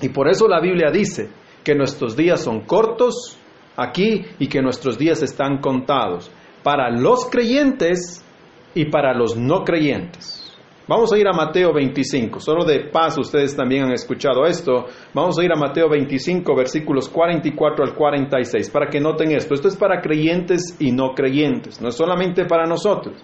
Y 0.00 0.08
por 0.10 0.28
eso 0.28 0.46
la 0.46 0.60
Biblia 0.60 0.92
dice 0.92 1.30
que 1.64 1.74
nuestros 1.74 2.16
días 2.16 2.44
son 2.44 2.60
cortos 2.60 3.36
aquí 3.76 4.24
y 4.38 4.46
que 4.46 4.62
nuestros 4.62 4.96
días 4.96 5.20
están 5.20 5.58
contados. 5.58 6.30
Para 6.62 6.92
los 6.92 7.26
creyentes 7.28 8.24
y 8.72 8.84
para 8.84 9.18
los 9.18 9.36
no 9.36 9.64
creyentes. 9.64 10.45
Vamos 10.88 11.12
a 11.12 11.18
ir 11.18 11.26
a 11.26 11.32
Mateo 11.32 11.72
25. 11.72 12.38
Solo 12.38 12.64
de 12.64 12.88
paso, 12.90 13.20
ustedes 13.20 13.56
también 13.56 13.84
han 13.84 13.92
escuchado 13.92 14.46
esto. 14.46 14.86
Vamos 15.12 15.36
a 15.38 15.44
ir 15.44 15.50
a 15.52 15.58
Mateo 15.58 15.88
25, 15.88 16.54
versículos 16.54 17.08
44 17.08 17.84
al 17.84 17.94
46, 17.94 18.70
para 18.70 18.88
que 18.88 19.00
noten 19.00 19.32
esto. 19.32 19.54
Esto 19.54 19.66
es 19.66 19.76
para 19.76 20.00
creyentes 20.00 20.76
y 20.78 20.92
no 20.92 21.12
creyentes, 21.14 21.80
no 21.80 21.88
es 21.88 21.96
solamente 21.96 22.44
para 22.44 22.66
nosotros. 22.66 23.16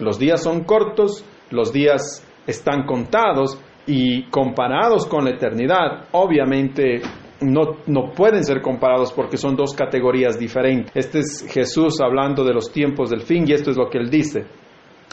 Los 0.00 0.18
días 0.18 0.42
son 0.42 0.64
cortos, 0.64 1.24
los 1.50 1.72
días 1.72 2.26
están 2.46 2.86
contados 2.86 3.56
y 3.86 4.24
comparados 4.24 5.06
con 5.06 5.24
la 5.24 5.30
eternidad, 5.30 6.08
obviamente 6.12 7.02
no, 7.40 7.78
no, 7.86 8.12
pueden 8.12 8.44
ser 8.44 8.60
comparados 8.60 9.12
porque 9.12 9.36
son 9.36 9.56
dos 9.56 9.74
categorías 9.74 10.38
diferentes. 10.38 10.90
Este 10.94 11.20
es 11.20 11.46
Jesús 11.50 12.00
hablando 12.00 12.44
de 12.44 12.52
los 12.52 12.72
tiempos 12.72 13.10
del 13.10 13.22
fin 13.22 13.44
y 13.46 13.52
esto 13.52 13.70
es 13.70 13.76
lo 13.76 13.88
que 13.88 13.98
él 13.98 14.10
dice. 14.10 14.46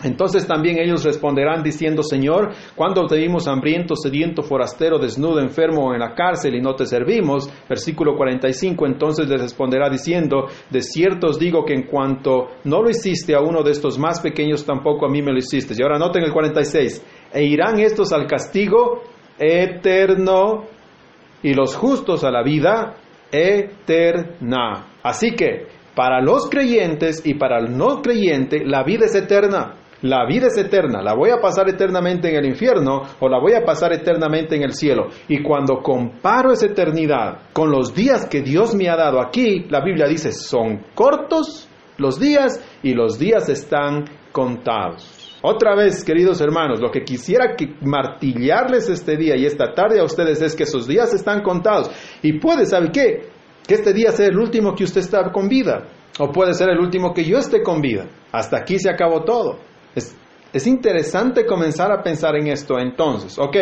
Entonces 0.03 0.45
también 0.45 0.77
ellos 0.77 1.03
responderán 1.03 1.63
diciendo, 1.63 2.03
Señor, 2.03 2.53
cuando 2.75 3.07
te 3.07 3.17
vimos 3.17 3.47
hambriento, 3.47 3.95
sediento, 3.95 4.43
forastero, 4.43 4.99
desnudo, 4.99 5.39
enfermo 5.39 5.91
en 5.91 6.01
la 6.01 6.13
cárcel 6.13 6.53
y 6.53 6.61
no 6.61 6.75
te 6.75 6.85
servimos? 6.85 7.49
Versículo 7.67 8.15
45, 8.15 8.85
entonces 8.85 9.27
les 9.27 9.41
responderá 9.41 9.89
diciendo, 9.89 10.49
de 10.69 10.81
cierto 10.81 11.29
os 11.29 11.39
digo 11.39 11.65
que 11.65 11.73
en 11.73 11.87
cuanto 11.87 12.49
no 12.65 12.83
lo 12.83 12.91
hiciste 12.91 13.33
a 13.33 13.41
uno 13.41 13.63
de 13.63 13.71
estos 13.71 13.97
más 13.97 14.21
pequeños, 14.21 14.65
tampoco 14.65 15.07
a 15.07 15.09
mí 15.09 15.23
me 15.23 15.31
lo 15.31 15.39
hiciste. 15.39 15.73
Y 15.75 15.81
ahora 15.81 15.97
noten 15.97 16.23
el 16.23 16.31
46, 16.31 17.03
e 17.33 17.43
irán 17.43 17.79
estos 17.79 18.13
al 18.13 18.27
castigo 18.27 19.01
eterno 19.39 20.65
y 21.41 21.55
los 21.55 21.75
justos 21.75 22.23
a 22.23 22.29
la 22.29 22.43
vida 22.43 22.97
eterna. 23.31 24.89
Así 25.01 25.31
que, 25.31 25.65
para 25.95 26.21
los 26.21 26.47
creyentes 26.51 27.25
y 27.25 27.33
para 27.33 27.57
el 27.57 27.75
no 27.75 28.03
creyente, 28.03 28.63
la 28.63 28.83
vida 28.83 29.05
es 29.07 29.15
eterna. 29.15 29.73
La 30.03 30.25
vida 30.27 30.47
es 30.47 30.57
eterna, 30.57 31.01
la 31.01 31.15
voy 31.15 31.31
a 31.31 31.41
pasar 31.41 31.67
eternamente 31.69 32.29
en 32.29 32.35
el 32.35 32.45
infierno 32.45 33.01
o 33.19 33.27
la 33.27 33.39
voy 33.39 33.53
a 33.53 33.65
pasar 33.65 33.93
eternamente 33.93 34.55
en 34.55 34.61
el 34.61 34.73
cielo. 34.73 35.07
Y 35.27 35.41
cuando 35.41 35.81
comparo 35.81 36.51
esa 36.51 36.67
eternidad 36.67 37.49
con 37.51 37.71
los 37.71 37.95
días 37.95 38.27
que 38.27 38.41
Dios 38.41 38.75
me 38.75 38.89
ha 38.89 38.95
dado 38.95 39.19
aquí, 39.19 39.65
la 39.69 39.81
Biblia 39.83 40.07
dice, 40.07 40.31
son 40.31 40.83
cortos 40.93 41.67
los 41.97 42.19
días 42.19 42.63
y 42.83 42.93
los 42.93 43.17
días 43.17 43.49
están 43.49 44.05
contados. 44.31 45.39
Otra 45.41 45.75
vez, 45.75 46.03
queridos 46.03 46.41
hermanos, 46.41 46.79
lo 46.79 46.91
que 46.91 47.03
quisiera 47.03 47.55
martillarles 47.81 48.89
este 48.89 49.17
día 49.17 49.35
y 49.35 49.45
esta 49.45 49.73
tarde 49.73 49.99
a 49.99 50.03
ustedes 50.03 50.41
es 50.41 50.55
que 50.55 50.63
esos 50.63 50.87
días 50.87 51.13
están 51.13 51.41
contados. 51.41 51.89
Y 52.21 52.39
puede, 52.39 52.65
¿sabe 52.65 52.91
qué? 52.91 53.29
Que 53.67 53.75
este 53.75 53.93
día 53.93 54.11
sea 54.11 54.27
el 54.27 54.37
último 54.37 54.75
que 54.75 54.83
usted 54.83 55.01
está 55.01 55.31
con 55.31 55.47
vida. 55.47 55.87
O 56.19 56.31
puede 56.31 56.53
ser 56.53 56.69
el 56.69 56.79
último 56.79 57.13
que 57.13 57.23
yo 57.23 57.37
esté 57.37 57.61
con 57.61 57.81
vida. 57.81 58.07
Hasta 58.31 58.57
aquí 58.57 58.79
se 58.79 58.89
acabó 58.89 59.23
todo. 59.23 59.59
Es, 60.53 60.67
interesante 60.67 61.45
comenzar 61.45 61.91
a 61.91 62.01
pensar 62.01 62.35
en 62.35 62.47
esto 62.47 62.79
entonces. 62.79 63.37
Ok, 63.37 63.55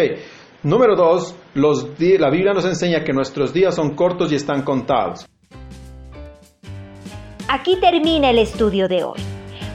número 0.64 0.96
dos, 0.96 1.36
la 1.54 2.30
Biblia 2.30 2.54
nos 2.54 2.66
enseña 2.66 3.04
que 3.04 3.14
nuestros 3.14 3.54
días 3.54 3.76
son 3.76 3.96
cortos 3.96 4.32
y 4.32 4.36
están 4.36 4.64
contados. 4.64 5.26
Aquí 7.48 7.78
termina 7.80 8.32
el 8.32 8.40
estudio 8.40 8.88
de 8.88 9.04
hoy, 9.04 9.20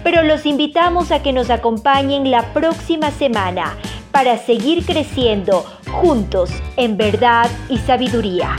pero 0.03 0.23
los 0.23 0.45
invitamos 0.45 1.13
a 1.13 1.23
que 1.23 1.33
nos 1.33 1.51
acompañen 1.51 2.31
la 2.31 2.53
próxima 2.53 3.11
semana 3.11 3.77
para 4.13 4.37
seguir 4.39 4.85
creciendo 4.85 5.65
juntos 5.91 6.51
en 6.77 6.97
verdad 6.97 7.49
y 7.69 7.79
sabiduría. 7.79 8.57